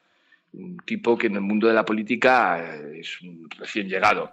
un 0.55 0.79
tipo 0.79 1.17
que 1.17 1.29
en 1.29 1.37
el 1.37 1.41
mundo 1.41 1.69
de 1.69 1.75
la 1.75 1.85
política 1.85 2.59
eh, 2.59 2.99
es 2.99 3.21
un 3.23 3.49
recién 3.50 3.88
llegado 3.88 4.33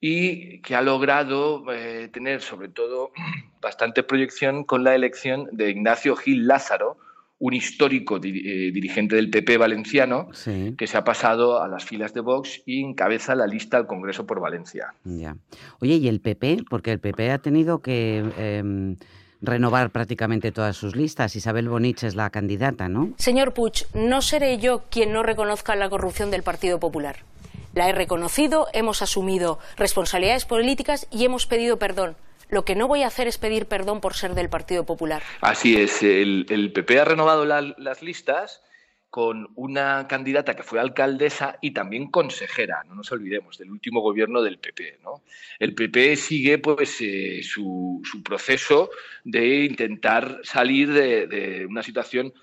y 0.00 0.60
que 0.60 0.74
ha 0.74 0.82
logrado 0.82 1.64
eh, 1.72 2.10
tener 2.12 2.42
sobre 2.42 2.68
todo 2.68 3.12
bastante 3.62 4.02
proyección 4.02 4.64
con 4.64 4.84
la 4.84 4.94
elección 4.94 5.48
de 5.52 5.70
Ignacio 5.70 6.14
Gil 6.14 6.46
Lázaro, 6.46 6.98
un 7.40 7.54
histórico 7.54 8.16
eh, 8.16 8.70
dirigente 8.72 9.16
del 9.16 9.30
PP 9.30 9.58
valenciano 9.58 10.28
que 10.76 10.86
se 10.86 10.96
ha 10.96 11.04
pasado 11.04 11.62
a 11.62 11.68
las 11.68 11.84
filas 11.84 12.12
de 12.12 12.20
Vox 12.20 12.62
y 12.66 12.82
encabeza 12.82 13.34
la 13.34 13.46
lista 13.46 13.76
al 13.76 13.86
Congreso 13.86 14.26
por 14.26 14.40
Valencia. 14.40 14.94
Ya. 15.04 15.36
Oye, 15.80 15.94
¿y 15.94 16.08
el 16.08 16.20
PP? 16.20 16.64
Porque 16.68 16.92
el 16.92 16.98
PP 16.98 17.30
ha 17.30 17.38
tenido 17.38 17.80
que 17.80 18.24
em, 18.36 18.96
renovar 19.40 19.90
prácticamente 19.90 20.50
todas 20.50 20.76
sus 20.76 20.96
listas. 20.96 21.36
Isabel 21.36 21.68
Bonich 21.68 22.02
es 22.02 22.16
la 22.16 22.30
candidata, 22.30 22.88
¿no? 22.88 23.12
Señor 23.18 23.54
Puig, 23.54 23.86
no 23.94 24.20
seré 24.20 24.58
yo 24.58 24.82
quien 24.90 25.12
no 25.12 25.22
reconozca 25.22 25.76
la 25.76 25.88
corrupción 25.88 26.30
del 26.32 26.42
Partido 26.42 26.80
Popular. 26.80 27.16
La 27.74 27.88
he 27.88 27.92
reconocido, 27.92 28.66
hemos 28.72 29.02
asumido 29.02 29.60
responsabilidades 29.76 30.44
políticas 30.44 31.06
y 31.12 31.24
hemos 31.24 31.46
pedido 31.46 31.78
perdón. 31.78 32.16
Lo 32.48 32.64
que 32.64 32.74
no 32.74 32.88
voy 32.88 33.02
a 33.02 33.08
hacer 33.08 33.28
es 33.28 33.38
pedir 33.38 33.66
perdón 33.66 34.00
por 34.00 34.14
ser 34.14 34.34
del 34.34 34.48
Partido 34.48 34.84
Popular. 34.84 35.22
Así 35.40 35.76
es, 35.76 36.02
el, 36.02 36.72
PP 36.74 37.00
ha 37.00 37.04
renovado 37.04 37.44
las 37.44 38.02
listas 38.02 38.62
con 39.10 39.48
una 39.54 40.06
candidata 40.06 40.54
que 40.54 40.62
fue 40.62 40.80
alcaldesa 40.80 41.58
y 41.62 41.70
también 41.70 42.10
consejera, 42.10 42.82
no 42.86 42.94
nos 42.94 43.10
olvidemos, 43.10 43.56
del 43.56 43.70
último 43.70 44.00
gobierno 44.00 44.42
del 44.42 44.58
PP. 44.58 44.98
El 45.58 45.74
PP 45.74 46.16
sigue 46.16 46.58
pues, 46.58 47.00
eh, 47.00 47.40
su, 47.42 48.02
proceso 48.22 48.90
de 49.24 49.64
intentar 49.64 50.40
salir 50.42 50.92
de, 50.92 51.66
una 51.68 51.82
situación 51.82 52.34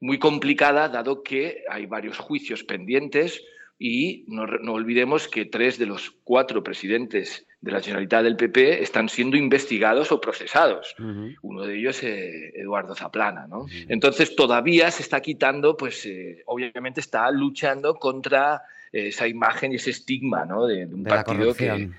muy 0.00 0.18
complicada, 0.18 0.88
dado 0.88 1.22
que 1.22 1.64
hay 1.68 1.86
varios 1.86 2.18
juicios 2.18 2.64
pendientes 2.64 3.42
y 3.78 4.24
no, 4.28 4.46
no 4.46 4.72
olvidemos 4.72 5.28
que 5.28 5.44
tres 5.44 5.78
de 5.78 5.86
los 5.86 6.10
cuatro 6.24 6.62
presidentes 6.62 7.46
de 7.60 7.72
la 7.72 7.80
Generalitat 7.80 8.22
del 8.22 8.36
PP 8.36 8.82
están 8.82 9.08
siendo 9.08 9.36
investigados 9.36 10.12
o 10.12 10.20
procesados. 10.20 10.94
Uno 11.42 11.62
de 11.62 11.78
ellos 11.78 12.02
eh, 12.02 12.52
Eduardo 12.54 12.94
Zaplana. 12.94 13.46
¿no? 13.46 13.66
Entonces 13.88 14.36
todavía 14.36 14.90
se 14.90 15.02
está 15.02 15.20
quitando, 15.20 15.76
pues 15.76 16.04
eh, 16.04 16.42
obviamente 16.46 17.00
está 17.00 17.30
luchando 17.30 17.94
contra 17.94 18.62
esa 18.92 19.26
imagen 19.26 19.72
y 19.72 19.76
ese 19.76 19.90
estigma 19.90 20.44
¿no? 20.44 20.66
de, 20.66 20.86
un 20.86 21.02
partido 21.04 21.54
que... 21.54 21.90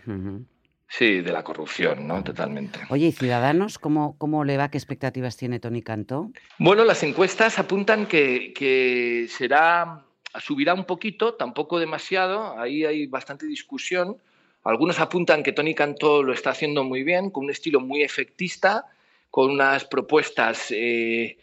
Sí, 0.87 1.21
de 1.21 1.31
la 1.31 1.43
corrupción, 1.43 2.07
¿no? 2.07 2.23
Totalmente. 2.23 2.79
Oye, 2.89 3.07
¿y 3.07 3.11
Ciudadanos 3.11 3.79
cómo, 3.79 4.17
cómo 4.17 4.45
le 4.45 4.55
va? 4.55 4.69
¿Qué 4.69 4.77
expectativas 4.77 5.35
tiene 5.35 5.59
Tony 5.59 5.81
Cantó? 5.81 6.31
Bueno, 6.59 6.85
las 6.85 7.01
encuestas 7.03 7.57
apuntan 7.57 8.05
que, 8.05 8.53
que 8.53 9.25
será, 9.27 10.04
subirá 10.39 10.73
un 10.73 10.85
poquito, 10.85 11.33
tampoco 11.33 11.79
demasiado, 11.79 12.59
ahí 12.59 12.85
hay 12.85 13.07
bastante 13.07 13.45
discusión. 13.45 14.17
Algunos 14.63 14.99
apuntan 14.99 15.43
que 15.43 15.51
Tony 15.51 15.75
Cantó 15.75 16.23
lo 16.23 16.33
está 16.33 16.51
haciendo 16.51 16.83
muy 16.83 17.03
bien, 17.03 17.29
con 17.29 17.45
un 17.45 17.51
estilo 17.51 17.79
muy 17.79 18.01
efectista, 18.01 18.85
con 19.29 19.51
unas 19.51 19.85
propuestas 19.85 20.71
eh, 20.71 21.37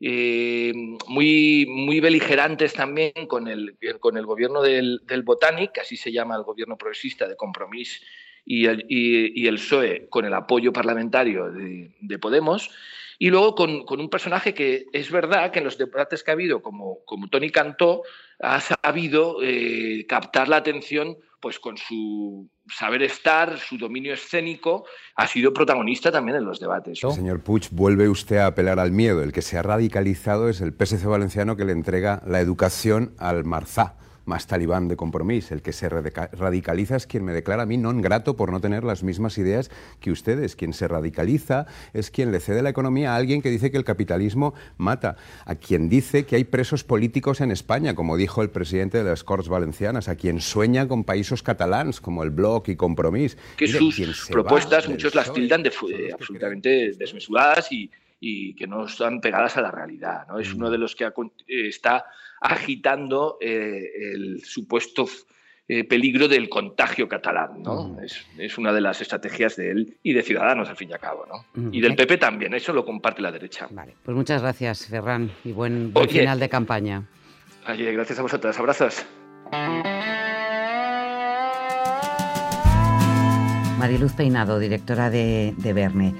eh, 0.00 0.72
muy, 1.08 1.66
muy 1.68 1.98
beligerantes 1.98 2.74
también 2.74 3.26
con 3.26 3.48
el, 3.48 3.76
con 3.98 4.16
el 4.16 4.26
gobierno 4.26 4.62
del, 4.62 5.00
del 5.04 5.22
Botanic, 5.22 5.78
así 5.78 5.96
se 5.96 6.12
llama 6.12 6.36
el 6.36 6.42
gobierno 6.42 6.76
progresista 6.76 7.26
de 7.26 7.36
Compromís 7.36 8.00
y 8.44 8.66
el, 8.66 8.86
y, 8.88 9.50
PSOE 9.50 10.08
con 10.08 10.24
el 10.24 10.34
apoyo 10.34 10.72
parlamentario 10.72 11.50
de 11.50 12.18
Podemos. 12.18 12.70
Y 13.18 13.30
luego 13.30 13.54
con, 13.54 13.84
con, 13.84 14.00
un 14.00 14.08
personaje 14.08 14.54
que 14.54 14.86
es 14.92 15.10
verdad 15.10 15.50
que 15.50 15.58
en 15.58 15.64
los 15.64 15.76
debates 15.76 16.22
que 16.22 16.30
ha 16.30 16.34
habido, 16.34 16.62
como, 16.62 16.98
como 17.04 17.28
Tony 17.28 17.50
Cantó, 17.50 18.02
ha 18.38 18.60
sabido 18.60 19.38
eh, 19.42 20.06
captar 20.08 20.48
la 20.48 20.56
atención 20.56 21.16
pues 21.40 21.58
con 21.58 21.76
su 21.76 22.48
saber 22.68 23.02
estar, 23.02 23.58
su 23.58 23.78
dominio 23.78 24.12
escénico, 24.12 24.84
ha 25.14 25.26
sido 25.26 25.52
protagonista 25.52 26.10
también 26.10 26.38
en 26.38 26.44
los 26.44 26.58
debates. 26.58 26.98
Señor 26.98 27.42
Puig, 27.42 27.68
vuelve 27.70 28.08
usted 28.08 28.38
a 28.38 28.46
apelar 28.46 28.78
al 28.80 28.90
miedo. 28.90 29.22
El 29.22 29.32
que 29.32 29.42
se 29.42 29.56
ha 29.56 29.62
radicalizado 29.62 30.48
es 30.48 30.60
el 30.60 30.72
PSC 30.72 31.06
valenciano 31.06 31.56
que 31.56 31.64
le 31.64 31.72
entrega 31.72 32.22
la 32.26 32.40
educación 32.40 33.14
al 33.18 33.44
Marzá 33.44 33.96
más 34.28 34.46
talibán 34.46 34.86
de 34.86 34.96
compromiso. 34.96 35.54
El 35.54 35.62
que 35.62 35.72
se 35.72 35.88
radicaliza 35.88 36.96
es 36.96 37.06
quien 37.06 37.24
me 37.24 37.32
declara 37.32 37.64
a 37.64 37.66
mí 37.66 37.80
non 37.80 38.04
grato 38.04 38.36
por 38.36 38.52
no 38.52 38.60
tener 38.60 38.84
las 38.84 39.02
mismas 39.02 39.40
ideas 39.40 39.72
que 39.98 40.12
ustedes. 40.12 40.54
Quien 40.54 40.76
se 40.76 40.86
radicaliza 40.86 41.66
es 41.96 42.12
quien 42.12 42.30
le 42.30 42.38
cede 42.38 42.62
la 42.62 42.70
economía 42.70 43.14
a 43.14 43.16
alguien 43.16 43.42
que 43.42 43.50
dice 43.50 43.72
que 43.72 43.80
el 43.80 43.88
capitalismo 43.88 44.54
mata, 44.76 45.16
a 45.48 45.56
quien 45.56 45.88
dice 45.88 46.28
que 46.28 46.36
hay 46.36 46.44
presos 46.44 46.84
políticos 46.84 47.40
en 47.40 47.50
España, 47.50 47.96
como 47.96 48.16
dijo 48.16 48.42
el 48.42 48.50
presidente 48.50 48.98
de 48.98 49.04
las 49.08 49.24
Corts 49.24 49.48
Valencianas, 49.48 50.08
a 50.08 50.14
quien 50.14 50.40
sueña 50.40 50.86
con 50.86 51.02
países 51.02 51.42
catalans 51.42 52.00
como 52.00 52.22
el 52.22 52.30
Bloc 52.30 52.68
y 52.68 52.76
Compromís. 52.76 53.36
Que 53.56 53.66
sus 53.66 54.28
propuestas 54.30 54.88
muchos 54.88 55.14
las 55.14 55.32
tildan 55.32 55.62
de 55.62 55.72
absolutamente 56.12 56.92
desmesuradas 56.92 57.72
y, 57.72 57.90
y 58.20 58.54
que 58.54 58.66
no 58.66 58.86
están 58.86 59.20
pegadas 59.20 59.56
a 59.56 59.62
la 59.62 59.70
realidad. 59.70 60.26
¿no? 60.28 60.38
Es 60.38 60.52
uno 60.52 60.70
de 60.70 60.78
los 60.78 60.96
que 60.96 61.04
eh, 61.04 61.10
está 61.46 62.06
agitando 62.40 63.38
eh, 63.40 64.12
el 64.12 64.42
supuesto 64.44 65.06
eh, 65.68 65.84
peligro 65.84 66.28
del 66.28 66.48
contagio 66.48 67.08
catalán. 67.08 67.62
¿no? 67.62 68.00
Es, 68.02 68.24
es, 68.38 68.58
una 68.58 68.72
de 68.72 68.80
las 68.80 69.00
estrategias 69.00 69.56
de 69.56 69.70
él 69.70 69.98
y 70.02 70.12
de 70.12 70.22
Ciudadanos, 70.22 70.68
al 70.68 70.76
fin 70.76 70.90
y 70.90 70.92
al 70.92 71.00
cabo. 71.00 71.26
¿no? 71.26 71.70
Y 71.72 71.80
del 71.80 71.94
PP 71.94 72.18
también, 72.18 72.54
eso 72.54 72.72
lo 72.72 72.84
comparte 72.84 73.22
la 73.22 73.30
derecha. 73.30 73.68
Vale, 73.70 73.94
pues 74.02 74.16
muchas 74.16 74.42
gracias, 74.42 74.86
Ferran, 74.86 75.30
y 75.44 75.52
buen, 75.52 75.92
buen 75.92 76.08
final 76.08 76.40
de 76.40 76.48
campaña. 76.48 77.04
Oye, 77.68 77.92
gracias 77.92 78.18
a 78.18 78.22
vosotras, 78.22 78.58
abrazos. 78.58 79.06
Mariluz 83.78 84.12
Peinado, 84.14 84.58
directora 84.58 85.08
de, 85.08 85.54
de 85.56 85.72
Verne. 85.72 86.14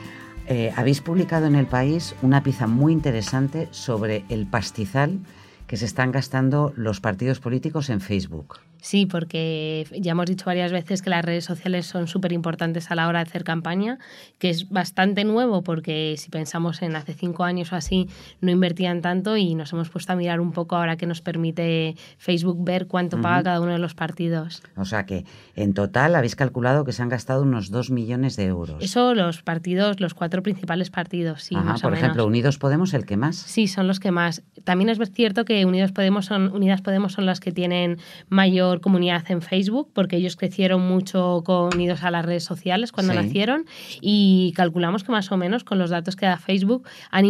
Eh, 0.50 0.72
habéis 0.76 1.02
publicado 1.02 1.46
en 1.46 1.54
el 1.54 1.66
país 1.66 2.14
una 2.22 2.42
pieza 2.42 2.66
muy 2.66 2.94
interesante 2.94 3.68
sobre 3.70 4.24
el 4.30 4.46
pastizal 4.46 5.18
que 5.66 5.76
se 5.76 5.84
están 5.84 6.10
gastando 6.10 6.72
los 6.74 7.00
partidos 7.00 7.38
políticos 7.38 7.90
en 7.90 8.00
Facebook. 8.00 8.60
Sí, 8.80 9.06
porque 9.06 9.86
ya 9.98 10.12
hemos 10.12 10.26
dicho 10.26 10.44
varias 10.46 10.72
veces 10.72 11.02
que 11.02 11.10
las 11.10 11.24
redes 11.24 11.44
sociales 11.44 11.86
son 11.86 12.06
súper 12.06 12.32
importantes 12.32 12.90
a 12.90 12.94
la 12.94 13.08
hora 13.08 13.18
de 13.20 13.28
hacer 13.28 13.44
campaña, 13.44 13.98
que 14.38 14.50
es 14.50 14.68
bastante 14.68 15.24
nuevo 15.24 15.62
porque 15.62 16.14
si 16.18 16.30
pensamos 16.30 16.82
en 16.82 16.96
hace 16.96 17.14
cinco 17.14 17.44
años 17.44 17.72
o 17.72 17.76
así 17.76 18.08
no 18.40 18.50
invertían 18.50 19.02
tanto 19.02 19.36
y 19.36 19.54
nos 19.54 19.72
hemos 19.72 19.88
puesto 19.90 20.12
a 20.12 20.16
mirar 20.16 20.40
un 20.40 20.52
poco 20.52 20.76
ahora 20.76 20.96
que 20.96 21.06
nos 21.06 21.20
permite 21.20 21.96
Facebook 22.18 22.64
ver 22.64 22.86
cuánto 22.86 23.20
paga 23.20 23.42
cada 23.42 23.60
uno 23.60 23.72
de 23.72 23.78
los 23.78 23.94
partidos. 23.94 24.62
O 24.76 24.84
sea 24.84 25.06
que 25.06 25.24
en 25.56 25.74
total 25.74 26.14
habéis 26.14 26.36
calculado 26.36 26.84
que 26.84 26.92
se 26.92 27.02
han 27.02 27.08
gastado 27.08 27.42
unos 27.42 27.70
dos 27.70 27.90
millones 27.90 28.36
de 28.36 28.44
euros. 28.44 28.82
Eso 28.82 29.14
los 29.14 29.42
partidos, 29.42 30.00
los 30.00 30.14
cuatro 30.14 30.42
principales 30.42 30.90
partidos, 30.90 31.42
sí. 31.42 31.56
Ajá, 31.56 31.76
por 31.82 31.94
ejemplo, 31.94 32.26
Unidos 32.26 32.58
Podemos 32.58 32.94
el 32.94 33.06
que 33.06 33.16
más. 33.16 33.36
Sí, 33.36 33.68
son 33.68 33.86
los 33.86 34.00
que 34.00 34.10
más. 34.10 34.42
También 34.64 34.88
es 34.88 34.98
cierto 35.12 35.44
que 35.44 35.64
Unidos 35.64 35.92
Podemos 35.92 36.26
son, 36.26 36.52
Unidas 36.54 36.82
Podemos 36.82 37.12
son 37.12 37.26
las 37.26 37.40
que 37.40 37.52
tienen 37.52 37.98
mayor 38.28 38.67
comunidad 38.80 39.24
en 39.30 39.42
Facebook, 39.42 39.90
porque 39.92 40.16
ellos 40.16 40.36
crecieron 40.36 40.86
mucho 40.86 41.42
con, 41.44 41.74
unidos 41.74 42.02
a 42.02 42.10
las 42.10 42.24
redes 42.24 42.44
sociales 42.44 42.92
cuando 42.92 43.14
nacieron 43.14 43.64
y 44.00 44.52
calculamos 44.56 45.04
que 45.04 45.12
más 45.12 45.30
o 45.32 45.36
menos 45.36 45.64
con 45.64 45.78
los 45.78 45.90
datos 45.90 46.16
que 46.16 46.26
da 46.26 46.36
Facebook 46.36 46.86
han, 47.10 47.24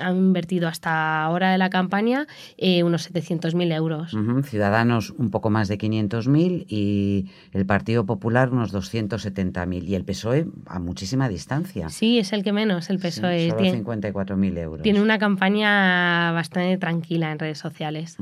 han 0.00 0.16
invertido 0.16 0.68
hasta 0.68 1.22
ahora 1.22 1.52
de 1.52 1.58
la 1.58 1.70
campaña 1.70 2.26
eh, 2.56 2.82
unos 2.82 3.12
700.000 3.12 3.74
euros. 3.74 4.16
Ciudadanos 4.44 5.10
un 5.10 5.30
poco 5.30 5.50
más 5.50 5.68
de 5.68 5.78
500.000 5.78 6.66
y 6.68 7.26
el 7.52 7.66
Partido 7.66 8.06
Popular 8.06 8.50
unos 8.50 8.72
270.000 8.72 9.84
y 9.84 9.94
el 9.94 10.04
PSOE 10.04 10.46
a 10.66 10.78
muchísima 10.78 11.28
distancia. 11.28 11.88
Sí, 11.88 12.18
es 12.18 12.32
el 12.32 12.42
que 12.42 12.52
menos, 12.52 12.90
el 12.90 12.98
PSOE. 12.98 13.44
Sí, 13.44 13.50
solo 13.50 13.62
54.000 13.62 14.58
euros. 14.58 14.82
Tiene 14.82 15.02
una 15.02 15.18
campaña 15.18 16.32
bastante 16.32 16.76
tranquila 16.78 17.32
en 17.32 17.38
redes 17.38 17.58
sociales. 17.58 18.16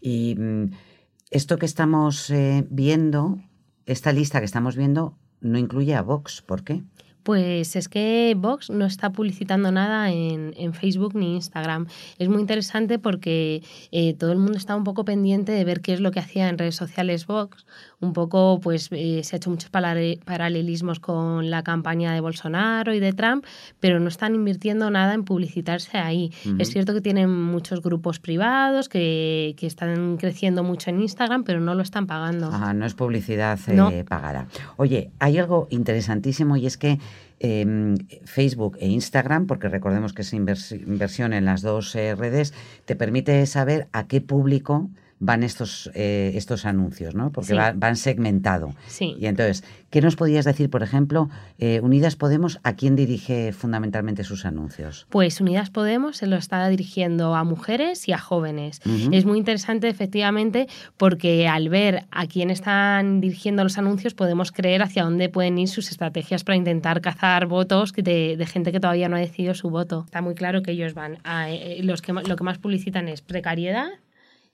Y 0.00 0.34
mm, 0.36 0.70
esto 1.34 1.58
que 1.58 1.66
estamos 1.66 2.30
eh, 2.30 2.64
viendo, 2.70 3.40
esta 3.86 4.12
lista 4.12 4.38
que 4.38 4.44
estamos 4.44 4.76
viendo, 4.76 5.18
no 5.40 5.58
incluye 5.58 5.96
a 5.96 6.00
Vox. 6.00 6.42
¿Por 6.42 6.62
qué? 6.62 6.84
Pues 7.24 7.74
es 7.74 7.88
que 7.88 8.34
Vox 8.36 8.70
no 8.70 8.84
está 8.84 9.10
publicitando 9.10 9.72
nada 9.72 10.10
en, 10.10 10.54
Facebook 10.74 11.14
ni 11.14 11.34
Instagram. 11.34 11.86
Es 12.18 12.28
muy 12.28 12.40
interesante 12.40 12.98
porque 12.98 13.62
eh, 13.92 14.14
todo 14.14 14.32
el 14.32 14.38
mundo 14.38 14.56
está 14.58 14.76
un 14.76 14.84
poco 14.84 15.04
pendiente 15.04 15.52
de 15.52 15.64
ver 15.64 15.80
qué 15.80 15.94
es 15.94 16.00
lo 16.00 16.10
que 16.10 16.20
hacía 16.20 16.48
en 16.48 16.58
redes 16.58 16.76
sociales 16.76 17.26
Vox. 17.26 17.64
Un 18.00 18.12
poco, 18.12 18.60
pues 18.60 18.88
eh, 18.92 19.22
se 19.24 19.34
ha 19.34 19.38
hecho 19.38 19.50
muchos 19.50 19.70
paralelismos 19.70 21.00
con 21.00 21.50
la 21.50 21.62
campaña 21.62 22.12
de 22.12 22.20
Bolsonaro 22.20 22.92
y 22.92 23.00
de 23.00 23.12
Trump, 23.14 23.44
pero 23.80 23.98
no 24.00 24.08
están 24.08 24.34
invirtiendo 24.34 24.90
nada 24.90 25.14
en 25.14 25.24
publicitarse 25.24 25.96
ahí. 25.96 26.30
Es 26.58 26.70
cierto 26.70 26.92
que 26.92 27.00
tienen 27.00 27.30
muchos 27.30 27.80
grupos 27.80 28.18
privados 28.18 28.88
que, 28.88 29.54
que, 29.56 29.66
están 29.66 30.18
creciendo 30.18 30.62
mucho 30.62 30.90
en 30.90 31.00
Instagram, 31.00 31.44
pero 31.44 31.60
no 31.60 31.74
lo 31.74 31.82
están 31.82 32.06
pagando. 32.06 32.48
Ajá, 32.48 32.74
no 32.74 32.84
es 32.84 32.94
publicidad 32.94 33.58
eh, 33.68 34.04
pagada. 34.04 34.46
Oye, 34.76 35.10
hay 35.18 35.38
algo 35.38 35.68
interesantísimo 35.70 36.56
y 36.56 36.66
es 36.66 36.76
que 36.76 36.98
Em, 37.40 37.96
Facebook 38.24 38.78
e 38.80 38.88
Instagram, 38.88 39.46
porque 39.46 39.68
recordemos 39.68 40.14
que 40.14 40.22
esa 40.22 40.36
inversión 40.36 41.34
en 41.34 41.44
las 41.44 41.60
dos 41.60 41.94
eh, 41.94 42.14
redes 42.14 42.54
te 42.86 42.96
permite 42.96 43.44
saber 43.44 43.86
a 43.92 44.06
qué 44.06 44.20
público 44.20 44.88
van 45.18 45.42
estos, 45.42 45.90
eh, 45.94 46.32
estos 46.34 46.64
anuncios, 46.64 47.14
¿no? 47.14 47.32
Porque 47.32 47.54
van 47.54 47.96
segmentado. 47.96 48.74
Sí. 48.86 49.16
Y 49.18 49.26
entonces, 49.26 49.64
¿qué 49.90 50.00
nos 50.00 50.16
podías 50.16 50.44
decir, 50.44 50.70
por 50.70 50.82
ejemplo, 50.82 51.28
eh, 51.58 51.80
Unidas 51.82 52.16
Podemos, 52.16 52.60
a 52.62 52.74
quién 52.74 52.96
dirige 52.96 53.52
fundamentalmente 53.52 54.24
sus 54.24 54.44
anuncios? 54.44 55.06
Pues 55.10 55.40
Unidas 55.40 55.70
Podemos 55.70 56.18
se 56.18 56.26
lo 56.26 56.36
está 56.36 56.68
dirigiendo 56.68 57.34
a 57.34 57.44
mujeres 57.44 58.08
y 58.08 58.12
a 58.12 58.18
jóvenes. 58.18 58.80
Es 59.12 59.24
muy 59.24 59.38
interesante, 59.38 59.88
efectivamente, 59.88 60.68
porque 60.96 61.48
al 61.48 61.68
ver 61.68 62.04
a 62.10 62.26
quién 62.26 62.50
están 62.50 63.20
dirigiendo 63.20 63.62
los 63.62 63.78
anuncios, 63.78 64.14
podemos 64.14 64.52
creer 64.52 64.82
hacia 64.82 65.04
dónde 65.04 65.28
pueden 65.28 65.58
ir 65.58 65.68
sus 65.68 65.90
estrategias 65.90 66.44
para 66.44 66.56
intentar 66.56 67.00
cazar 67.00 67.46
votos 67.46 67.92
de, 67.92 68.36
de 68.36 68.46
gente 68.46 68.72
que 68.72 68.80
todavía 68.80 69.08
no 69.08 69.16
ha 69.16 69.20
decidido 69.20 69.54
su 69.54 69.70
voto. 69.70 70.02
Está 70.06 70.22
muy 70.22 70.34
claro 70.34 70.62
que 70.62 70.72
ellos 70.72 70.94
van 70.94 71.18
a, 71.24 71.50
eh, 71.50 71.80
los 71.82 72.02
que 72.02 72.12
lo 72.12 72.36
que 72.36 72.44
más 72.44 72.58
publicitan 72.58 73.08
es 73.08 73.22
precariedad 73.22 73.88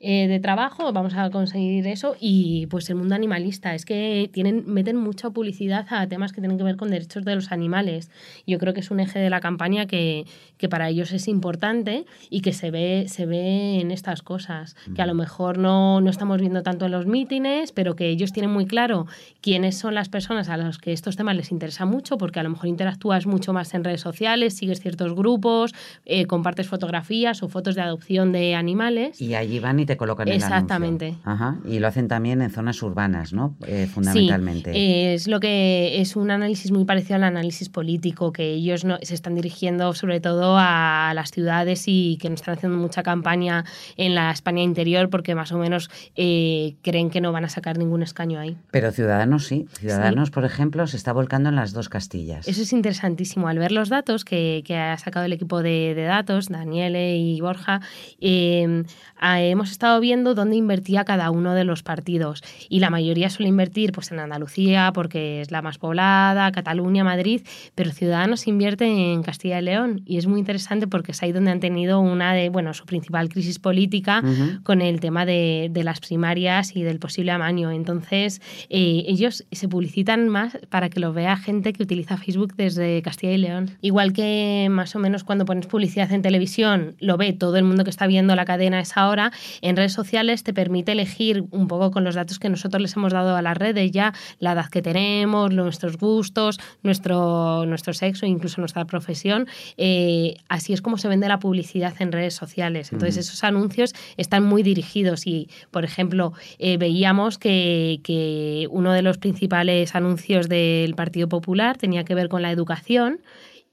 eh, 0.02 0.28
de 0.28 0.40
trabajo, 0.40 0.95
vamos 0.95 1.12
a 1.14 1.28
conseguir 1.28 1.87
eso 1.87 2.16
y 2.19 2.66
pues 2.69 2.88
el 2.88 2.97
mundo 2.97 3.14
animalista, 3.14 3.75
es 3.75 3.85
que 3.85 4.30
tienen, 4.33 4.64
meten 4.66 4.97
mucha 4.97 5.28
publicidad 5.28 5.87
a 5.90 6.07
temas 6.07 6.33
que 6.33 6.40
tienen 6.40 6.57
que 6.57 6.64
ver 6.64 6.76
con 6.76 6.90
derechos 6.90 7.23
de 7.23 7.35
los 7.35 7.52
animales. 7.52 8.11
Yo 8.47 8.59
creo 8.59 8.73
que 8.73 8.80
es 8.80 8.90
un 8.90 9.00
eje 9.00 9.19
de 9.19 9.28
la 9.28 9.40
campaña 9.40 9.85
que, 9.85 10.25
que 10.57 10.71
para 10.71 10.88
ellos 10.88 11.12
es 11.12 11.28
importante 11.28 12.07
y 12.30 12.40
que 12.40 12.54
se 12.54 12.71
ve, 12.71 13.09
se 13.09 13.26
ve 13.26 13.80
en 13.80 13.90
estas 13.90 14.23
cosas, 14.23 14.75
que 14.95 15.02
a 15.02 15.07
lo 15.07 15.12
mejor 15.12 15.59
no, 15.59 16.00
no 16.00 16.09
estamos 16.09 16.40
viendo 16.40 16.62
tanto 16.62 16.87
en 16.87 16.92
los 16.92 17.04
mítines, 17.04 17.73
pero 17.73 17.95
que 17.95 18.09
ellos 18.09 18.33
tienen 18.33 18.50
muy 18.50 18.64
claro 18.64 19.07
quiénes 19.42 19.76
son 19.76 19.95
las 19.95 20.09
personas 20.09 20.49
a 20.49 20.57
las 20.57 20.78
que 20.78 20.95
estos 20.95 21.16
temas 21.16 21.37
les 21.37 21.52
interesa 21.52 21.85
mucho, 21.85 22.16
porque 22.16 22.40
a 22.40 22.42
lo 22.42 22.49
mejor 22.49 22.69
interactúas 22.69 23.26
mucho 23.26 23.52
más 23.52 23.75
en 23.75 23.85
redes 23.85 24.00
sociales, 24.00 24.54
sigues 24.54 24.80
ciertos 24.80 25.14
grupos, 25.14 25.75
eh, 26.07 26.25
compartes 26.25 26.69
fotografías 26.69 27.42
o 27.42 27.49
fotos 27.50 27.75
de 27.75 27.83
adopción 27.83 28.33
de 28.33 28.54
animales. 28.54 29.21
Y 29.21 29.35
allí 29.35 29.59
van 29.59 29.78
y 29.78 29.89
te 29.90 29.97
colocan 29.97 30.28
el 30.28 30.35
Exactamente. 30.35 31.16
Ajá. 31.25 31.59
Y 31.64 31.80
lo 31.80 31.88
hacen 31.88 32.06
también 32.06 32.42
en 32.42 32.50
zonas 32.50 32.80
urbanas, 32.80 33.32
¿no? 33.32 33.56
Eh, 33.66 33.88
fundamentalmente. 33.92 34.73
Sí, 34.73 34.78
es 34.78 35.26
lo 35.26 35.40
que 35.40 36.00
es 36.00 36.14
un 36.14 36.30
análisis 36.30 36.70
muy 36.70 36.85
parecido 36.85 37.16
al 37.16 37.25
análisis 37.25 37.68
político, 37.68 38.32
que 38.32 38.52
ellos 38.52 38.85
no, 38.85 38.99
se 39.02 39.14
están 39.14 39.35
dirigiendo 39.35 39.92
sobre 39.94 40.20
todo 40.20 40.54
a 40.56 41.11
las 41.16 41.32
ciudades 41.32 41.82
y 41.88 42.18
que 42.18 42.28
no 42.28 42.37
están 42.37 42.54
haciendo 42.54 42.78
mucha 42.78 43.02
campaña 43.02 43.64
en 43.97 44.14
la 44.14 44.30
España 44.30 44.62
interior 44.62 45.11
porque 45.11 45.35
más 45.35 45.50
o 45.50 45.59
menos 45.59 45.90
eh, 46.14 46.76
creen 46.82 47.11
que 47.11 47.20
no 47.20 47.32
van 47.32 47.44
a 47.44 47.49
sacar 47.49 47.76
ningún 47.76 48.04
escaño 48.04 48.38
ahí. 48.38 48.56
Pero 48.70 48.92
Ciudadanos 48.92 49.49
sí. 49.49 49.66
Ciudadanos, 49.73 50.30
por 50.30 50.44
ejemplo, 50.44 50.87
se 50.87 50.97
está 50.99 51.12
volcando 51.12 51.49
en 51.49 51.56
las 51.56 51.73
dos 51.73 51.88
Castillas. 51.88 52.47
Eso 52.47 52.62
es 52.62 52.73
interesantísimo. 52.73 53.49
Al 53.49 53.59
ver 53.59 53.73
los 53.73 53.88
datos 53.88 54.25
que, 54.25 54.62
que 54.64 54.76
ha 54.76 54.97
sacado 54.99 55.26
el 55.26 55.32
equipo 55.32 55.64
de, 55.64 55.97
de 55.97 56.04
datos, 56.04 56.49
Daniele 56.49 57.16
y 57.16 57.40
Borja, 57.40 57.80
eh, 58.20 58.85
hemos 59.20 59.73
estado 59.81 59.99
viendo 59.99 60.35
dónde 60.35 60.57
invertía 60.57 61.07
cada 61.07 61.31
uno 61.31 61.55
de 61.55 61.65
los 61.65 61.83
partidos 61.83 62.43
y 62.69 62.81
la 62.81 62.91
mayoría 62.91 63.31
suele 63.31 63.49
invertir 63.49 63.93
pues 63.93 64.13
en 64.13 64.19
Andalucía 64.19 64.91
porque 64.93 65.41
es 65.41 65.51
la 65.51 65.63
más 65.63 65.79
poblada, 65.79 66.53
Cataluña, 66.53 67.03
Madrid, 67.03 67.41
pero 67.75 67.91
Ciudadanos 67.91 68.47
invierte 68.47 68.85
en 68.85 69.23
Castilla 69.23 69.59
y 69.59 69.63
León 69.63 70.03
y 70.05 70.19
es 70.19 70.27
muy 70.27 70.39
interesante 70.41 70.87
porque 70.87 71.13
es 71.13 71.23
ahí 71.23 71.33
donde 71.33 71.51
han 71.51 71.61
tenido 71.61 71.99
una 71.99 72.35
de, 72.35 72.51
bueno, 72.51 72.75
su 72.75 72.85
principal 72.85 73.31
crisis 73.31 73.59
política 73.59 74.23
con 74.65 74.83
el 74.83 75.01
tema 75.01 75.25
de, 75.25 75.71
de, 75.73 75.83
las 75.83 76.01
primarias 76.01 76.77
y 76.77 76.83
del 76.83 76.99
posible 76.99 77.33
amaño. 77.33 77.71
Entonces, 77.71 78.43
eh, 78.69 79.05
ellos 79.07 79.47
se 79.51 79.67
publicitan 79.67 80.29
más 80.29 80.59
para 80.69 80.91
que 80.91 81.01
lo 81.01 81.15
vea 81.15 81.39
gente 81.39 81.73
que 81.73 81.83
utiliza 81.83 82.19
Facebook 82.19 82.55
desde 82.55 83.01
Castilla 83.01 83.33
y 83.33 83.39
León. 83.39 83.71
Igual 83.81 84.13
que 84.13 84.69
más 84.71 84.95
o 84.95 84.99
menos 84.99 85.25
cuando 85.25 85.47
pones 85.47 85.67
publicidad 85.67 86.13
en 86.13 86.21
televisión, 86.21 86.97
lo 87.01 87.17
ve 87.17 87.33
todo 87.33 87.57
el 87.57 87.65
mundo 87.65 87.85
que 87.85 87.91
está 87.91 88.07
viendo 88.07 88.37
la 88.37 88.45
cadena 88.45 88.79
esa 88.81 89.09
hora, 89.09 89.33
en 89.70 89.70
redes 89.77 89.93
sociales 89.93 90.43
te 90.43 90.53
permite 90.53 90.93
elegir 90.93 91.45
un 91.50 91.69
poco 91.69 91.91
con 91.91 92.05
los 92.05 92.15
datos 92.15 92.39
que 92.39 92.49
nosotros 92.49 92.81
les 92.81 92.97
hemos 92.97 93.12
dado 93.12 93.37
a 93.37 93.43
las 93.43 93.57
redes 93.57 93.91
ya, 93.91 94.12
la 94.39 94.53
edad 94.53 94.69
que 94.69 94.83
tenemos, 94.83 95.53
nuestros 95.53 95.97
gustos, 95.97 96.59
nuestro, 96.83 97.65
nuestro 97.67 97.93
sexo, 97.93 98.27
incluso 98.27 98.61
nuestra 98.61 98.85
profesión. 98.85 99.47
Eh, 99.77 100.37
así 100.49 100.73
es 100.73 100.83
como 100.83 100.99
se 100.99 101.09
vende 101.09 101.29
la 101.29 101.39
publicidad 101.39 101.95
en 102.00 102.12
redes 102.12 102.35
sociales. 102.35 102.93
Entonces, 102.93 103.17
uh 103.17 103.19
-huh. 103.19 103.23
esos 103.23 103.45
anuncios 103.45 103.95
están 104.17 104.45
muy 104.45 104.62
dirigidos 104.62 105.27
y, 105.27 105.49
por 105.71 105.85
ejemplo, 105.85 106.33
eh, 106.59 106.77
veíamos 106.77 107.39
que, 107.39 108.00
que 108.03 108.67
uno 108.71 108.93
de 108.93 109.03
los 109.03 109.19
principales 109.19 109.95
anuncios 109.95 110.49
del 110.49 110.95
Partido 110.95 111.29
Popular 111.29 111.77
tenía 111.77 112.05
que 112.05 112.15
ver 112.15 112.29
con 112.29 112.43
la 112.43 112.50
educación 112.50 113.21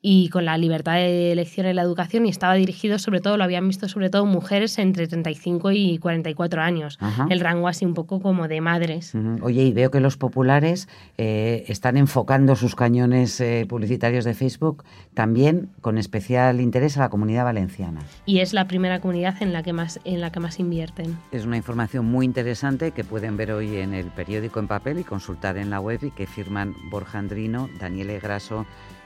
y 0.02 0.30
con 0.30 0.46
la 0.46 0.58
libertad 0.58 0.94
de 0.96 1.32
elección 1.32 1.66
en 1.66 1.76
la 1.76 1.82
educación 1.82 2.26
y 2.26 2.30
estaba 2.30 2.54
dirigido 2.54 3.00
sobre 3.00 3.20
todo, 3.20 3.36
lo 3.36 3.44
habían 3.44 3.68
visto 3.68 3.88
sobre 3.90 4.10
todo 4.10 4.26
mujeres 4.26 4.78
entre 4.78 5.08
35 5.08 5.72
y 5.72 5.98
44 5.98 6.62
años, 6.62 6.98
Ajá. 7.02 7.28
el 7.30 7.40
rango 7.40 7.68
así 7.68 7.86
un 7.86 7.94
poco 7.94 8.22
como 8.22 8.48
de 8.48 8.62
madres. 8.62 9.16
Uh 9.16 9.18
-huh. 9.18 9.40
Oye, 9.42 9.64
y 9.64 9.74
veo 9.74 9.90
que 9.90 10.00
los 10.00 10.18
populares 10.18 10.88
eh, 11.18 11.66
están 11.68 11.98
enfocando 11.98 12.56
sus 12.56 12.76
cañones 12.76 13.42
eh, 13.42 13.66
publicitarios 13.68 14.24
de 14.24 14.34
Facebook 14.34 14.84
también 15.14 15.70
con 15.82 15.98
especial 15.98 16.62
interés 16.62 16.98
a 16.98 17.02
la 17.02 17.10
comunidad 17.10 17.44
valenciana. 17.46 18.02
Y 18.26 18.40
es 18.40 18.54
la 18.54 18.68
primera 18.68 19.00
comunidad 19.02 19.42
en 19.42 19.52
la 19.52 19.64
que 19.64 19.74
más, 19.74 20.00
en 20.04 20.22
la 20.22 20.32
que 20.32 20.40
más 20.40 20.60
invierten. 20.60 21.18
Es 21.32 21.46
una 21.46 21.58
información 21.58 22.06
muy 22.06 22.26
interesante 22.26 22.92
que 22.92 23.04
pueden 23.04 23.36
ver 23.36 23.52
hoy 23.52 23.78
en 23.78 23.94
el 23.94 24.08
periódico 24.12 24.60
en 24.60 24.68
papel 24.68 25.00
y 25.00 25.04
consultar 25.04 25.58
en 25.58 25.70
la 25.70 25.80
web 25.80 26.00
y 26.04 26.12
que 26.12 26.28
firman 26.28 26.76
Borja 26.92 27.18
Andrino, 27.20 27.68
Daniele 27.80 28.20
Graso, 28.20 28.66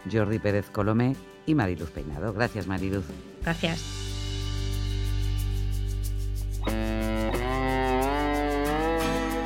Jordi 0.10 0.40
Pérez 0.40 0.70
Colomé 0.70 1.16
y 1.46 1.56
Mariluz 1.56 1.92
Peinado. 1.92 2.34
Gracias, 2.34 2.68
Mariluz. 2.68 3.06
Gracias. 3.44 4.02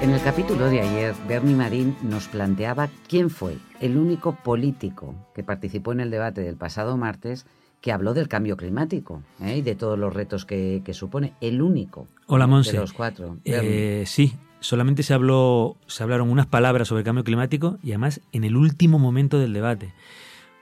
En 0.02 0.12
el 0.12 0.22
capítulo 0.22 0.70
de 0.70 0.82
ayer, 0.82 1.16
Bernie 1.28 1.56
Marín 1.56 1.96
nos 2.04 2.28
planteaba 2.28 2.90
quién 3.08 3.30
fue 3.30 3.58
el 3.80 3.98
único 3.98 4.36
político 4.36 5.16
que 5.34 5.44
participó 5.44 5.94
en 5.94 6.02
el 6.02 6.12
debate 6.12 6.42
del 6.42 6.58
pasado 6.58 6.96
martes 6.98 7.46
que 7.82 7.92
habló 7.92 8.14
del 8.14 8.28
cambio 8.28 8.58
climático 8.58 9.24
¿eh? 9.42 9.58
y 9.58 9.62
de 9.62 9.76
todos 9.76 9.98
los 9.98 10.14
retos 10.14 10.46
que, 10.46 10.82
que, 10.84 10.94
supone. 10.94 11.34
El 11.42 11.62
único 11.62 12.08
Hola, 12.28 12.46
Monse. 12.46 12.74
de 12.74 12.80
los 12.80 12.94
cuatro. 12.94 13.38
Eh, 13.46 14.04
sí, 14.06 14.34
solamente 14.60 15.02
se, 15.02 15.14
habló, 15.14 15.78
se 15.88 16.04
hablaron 16.04 16.30
unas 16.30 16.48
palabras 16.48 16.88
sobre 16.88 17.00
el 17.00 17.06
cambio 17.06 17.24
climático 17.24 17.78
y 17.82 17.92
además 17.92 18.22
en 18.32 18.44
el 18.44 18.58
último 18.58 19.00
momento 19.00 19.40
del 19.40 19.54
debate 19.54 19.94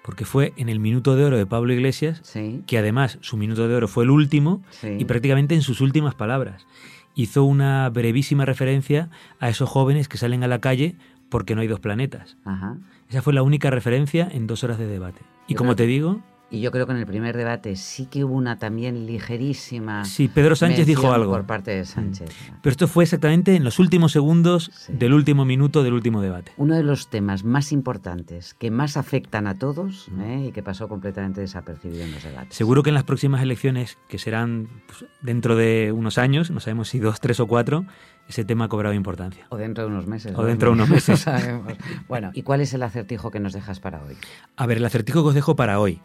porque 0.03 0.25
fue 0.25 0.53
en 0.57 0.69
el 0.69 0.79
minuto 0.79 1.15
de 1.15 1.25
oro 1.25 1.38
de 1.38 1.45
Pablo 1.45 1.74
Iglesias, 1.74 2.19
sí. 2.24 2.62
que 2.67 2.77
además 2.77 3.17
su 3.22 3.38
minuto 3.38 3.67
de 3.67 3.75
oro 3.75 3.88
fue 3.88 4.03
el 4.03 4.10
último 4.10 4.62
sí. 4.69 4.98
y 5.00 5.05
prácticamente 5.05 5.55
en 5.55 5.62
sus 5.62 5.81
últimas 5.81 6.13
palabras. 6.13 6.67
Hizo 7.15 7.43
una 7.43 7.89
brevísima 7.89 8.45
referencia 8.45 9.10
a 9.39 9.50
esos 9.50 9.69
jóvenes 9.69 10.07
que 10.07 10.17
salen 10.17 10.43
a 10.43 10.48
la 10.48 10.60
calle 10.60 10.96
porque 11.29 11.55
no 11.55 11.61
hay 11.61 11.68
dos 11.68 11.79
planetas. 11.79 12.37
Ajá. 12.44 12.77
Esa 13.09 13.22
fue 13.22 13.33
la 13.33 13.44
única 13.44 13.70
referencia 13.70 14.27
en 14.31 14.48
dos 14.48 14.63
horas 14.63 14.77
de 14.77 14.87
debate. 14.87 15.22
Y 15.48 15.55
como 15.55 15.75
te 15.75 15.85
digo, 15.85 16.22
Y 16.53 16.61
yo 16.61 16.72
creo 16.72 16.85
que 16.85 16.92
en 16.92 17.00
el 17.00 17.07
primer 17.07 17.35
debate 17.35 17.75
sí 17.75 18.05
que 18.05 18.24
hubo 18.24 18.35
una 18.35 18.59
también 18.59 19.07
ligerísima. 19.07 20.05
Sí, 20.05 20.27
Pedro 20.27 20.55
Sánchez 20.55 20.85
dijo 20.85 21.11
algo. 21.11 21.31
Mm. 21.31 21.35
Por 21.35 21.46
parte 21.48 21.72
de 21.72 21.83
Sánchez. 21.83 22.29
pero 22.61 22.72
esto 22.72 22.87
fue 22.87 23.05
exactamente 23.05 23.55
en 23.55 23.63
los 23.63 23.79
últimos 23.79 24.11
segundos 24.11 24.72
del 24.87 25.13
último 25.13 25.46
minuto 25.46 25.81
del 25.81 25.94
último 25.94 26.22
debate. 26.22 26.51
Uno 26.57 26.75
de 26.75 26.83
los 26.83 27.09
temas 27.09 27.44
más 27.44 27.72
importantes 27.72 28.53
que 28.53 28.70
más 28.70 28.98
afectan 28.98 29.48
a 29.48 29.57
todos 29.57 30.07
Mm. 30.09 30.22
¿eh? 30.22 30.46
y 30.48 30.51
que 30.51 30.61
pasó 30.61 30.87
completamente 30.87 31.42
desapercibido 31.42 32.03
en 32.03 32.11
los 32.11 32.24
debates. 32.24 32.55
Seguro 32.55 32.83
que 32.83 32.89
en 32.89 32.94
las 32.94 33.03
próximas 33.03 33.42
elecciones, 33.42 33.98
que 34.07 34.20
serán 34.20 34.68
pues, 34.87 35.05
dentro 35.22 35.55
de 35.55 35.92
unos 35.92 36.18
años, 36.18 36.51
no 36.51 36.59
sabemos 36.59 36.89
si 36.89 37.00
dos, 37.00 37.20
tres 37.20 37.39
o 37.39 37.48
cuatro, 37.48 37.85
ese 38.27 38.46
tema 38.46 38.66
ha 38.66 38.70
cobrado 38.70 38.94
importancia. 38.94 39.48
O 39.50 39.57
dentro 39.57 39.85
de 39.85 39.89
unos 39.89 40.05
meses. 40.07 40.33
O 40.35 40.44
dentro 40.44 40.70
de 40.70 40.74
unos 40.74 40.89
meses. 40.89 41.20
Sabemos. 41.22 41.74
bueno, 42.07 42.31
¿y 42.33 42.44
cuál 42.44 42.61
es 42.61 42.74
el 42.74 42.83
acertijo 42.83 43.31
que 43.31 43.39
nos 43.39 43.53
dejas 43.53 43.79
para 43.79 44.03
hoy? 44.03 44.16
A 44.55 44.66
ver, 44.68 44.77
el 44.77 44.85
acertijo 44.85 45.24
que 45.24 45.29
os 45.29 45.35
dejo 45.35 45.55
para 45.55 45.79
hoy. 45.79 46.01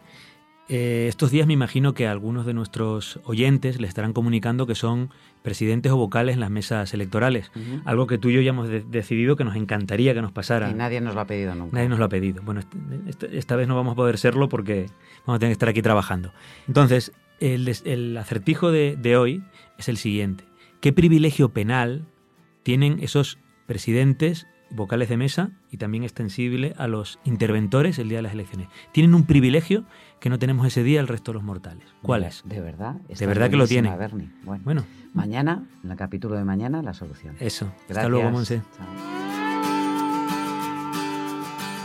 Eh, 0.69 1.07
estos 1.09 1.31
días 1.31 1.47
me 1.47 1.53
imagino 1.53 1.93
que 1.95 2.05
algunos 2.07 2.45
de 2.45 2.53
nuestros 2.53 3.19
oyentes 3.23 3.81
le 3.81 3.87
estarán 3.87 4.13
comunicando 4.13 4.67
que 4.67 4.75
son 4.75 5.09
presidentes 5.41 5.91
o 5.91 5.97
vocales 5.97 6.35
en 6.35 6.39
las 6.41 6.51
mesas 6.51 6.93
electorales. 6.93 7.51
Algo 7.85 8.05
que 8.05 8.17
tú 8.19 8.29
y 8.29 8.33
yo 8.35 8.41
ya 8.41 8.49
hemos 8.51 8.67
de- 8.69 8.81
decidido 8.81 9.35
que 9.35 9.43
nos 9.43 9.55
encantaría 9.55 10.13
que 10.13 10.21
nos 10.21 10.31
pasara. 10.31 10.69
Y 10.69 10.75
nadie 10.75 11.01
nos 11.01 11.15
lo 11.15 11.21
ha 11.21 11.25
pedido 11.25 11.55
nunca. 11.55 11.75
Nadie 11.75 11.89
nos 11.89 11.97
lo 11.97 12.05
ha 12.05 12.09
pedido. 12.09 12.43
Bueno, 12.43 12.61
esta 13.31 13.55
vez 13.55 13.67
no 13.67 13.75
vamos 13.75 13.93
a 13.93 13.95
poder 13.95 14.17
serlo 14.19 14.47
porque 14.47 14.85
vamos 15.25 15.37
a 15.37 15.39
tener 15.39 15.49
que 15.49 15.53
estar 15.53 15.69
aquí 15.69 15.81
trabajando. 15.81 16.33
Entonces, 16.67 17.13
el, 17.39 18.15
acertijo 18.17 18.71
de, 18.71 18.95
de 18.95 19.17
hoy 19.17 19.43
es 19.79 19.89
el 19.89 19.97
siguiente. 19.97 20.43
¿Qué 20.81 20.93
privilegio 20.93 21.49
penal 21.49 22.05
tienen 22.63 22.99
esos 23.01 23.39
presidentes, 23.65 24.45
vocales 24.71 25.09
de 25.09 25.17
mesa 25.17 25.51
y 25.71 25.77
también 25.77 26.03
extensible 26.03 26.73
a 26.77 26.87
los 26.87 27.19
interventores 27.25 27.99
el 27.99 28.09
día 28.09 28.19
de 28.19 28.23
las 28.23 28.33
elecciones? 28.33 28.67
Tienen 28.91 29.13
un 29.15 29.25
privilegio 29.25 29.83
que 30.19 30.29
no 30.29 30.37
tenemos 30.39 30.67
ese 30.67 30.83
día 30.83 30.99
el 30.99 31.07
resto 31.07 31.31
de 31.31 31.35
los 31.35 31.43
mortales. 31.43 31.83
¿Cuál 32.01 32.23
es? 32.23 32.41
De 32.45 32.59
verdad. 32.61 32.95
De 32.95 33.25
verdad 33.27 33.49
que 33.49 33.55
lo 33.57 33.67
tienen. 33.67 33.97
Bernie. 33.97 34.29
Bueno, 34.43 34.61
Bueno. 34.65 34.85
mañana, 35.13 35.63
en 35.83 35.91
el 35.91 35.97
capítulo 35.97 36.35
de 36.35 36.43
mañana, 36.43 36.81
la 36.81 36.93
solución. 36.93 37.35
Eso. 37.39 37.65
Hasta 37.65 37.93
Gracias. 37.93 38.09
luego, 38.11 38.31
Monse. 38.31 38.61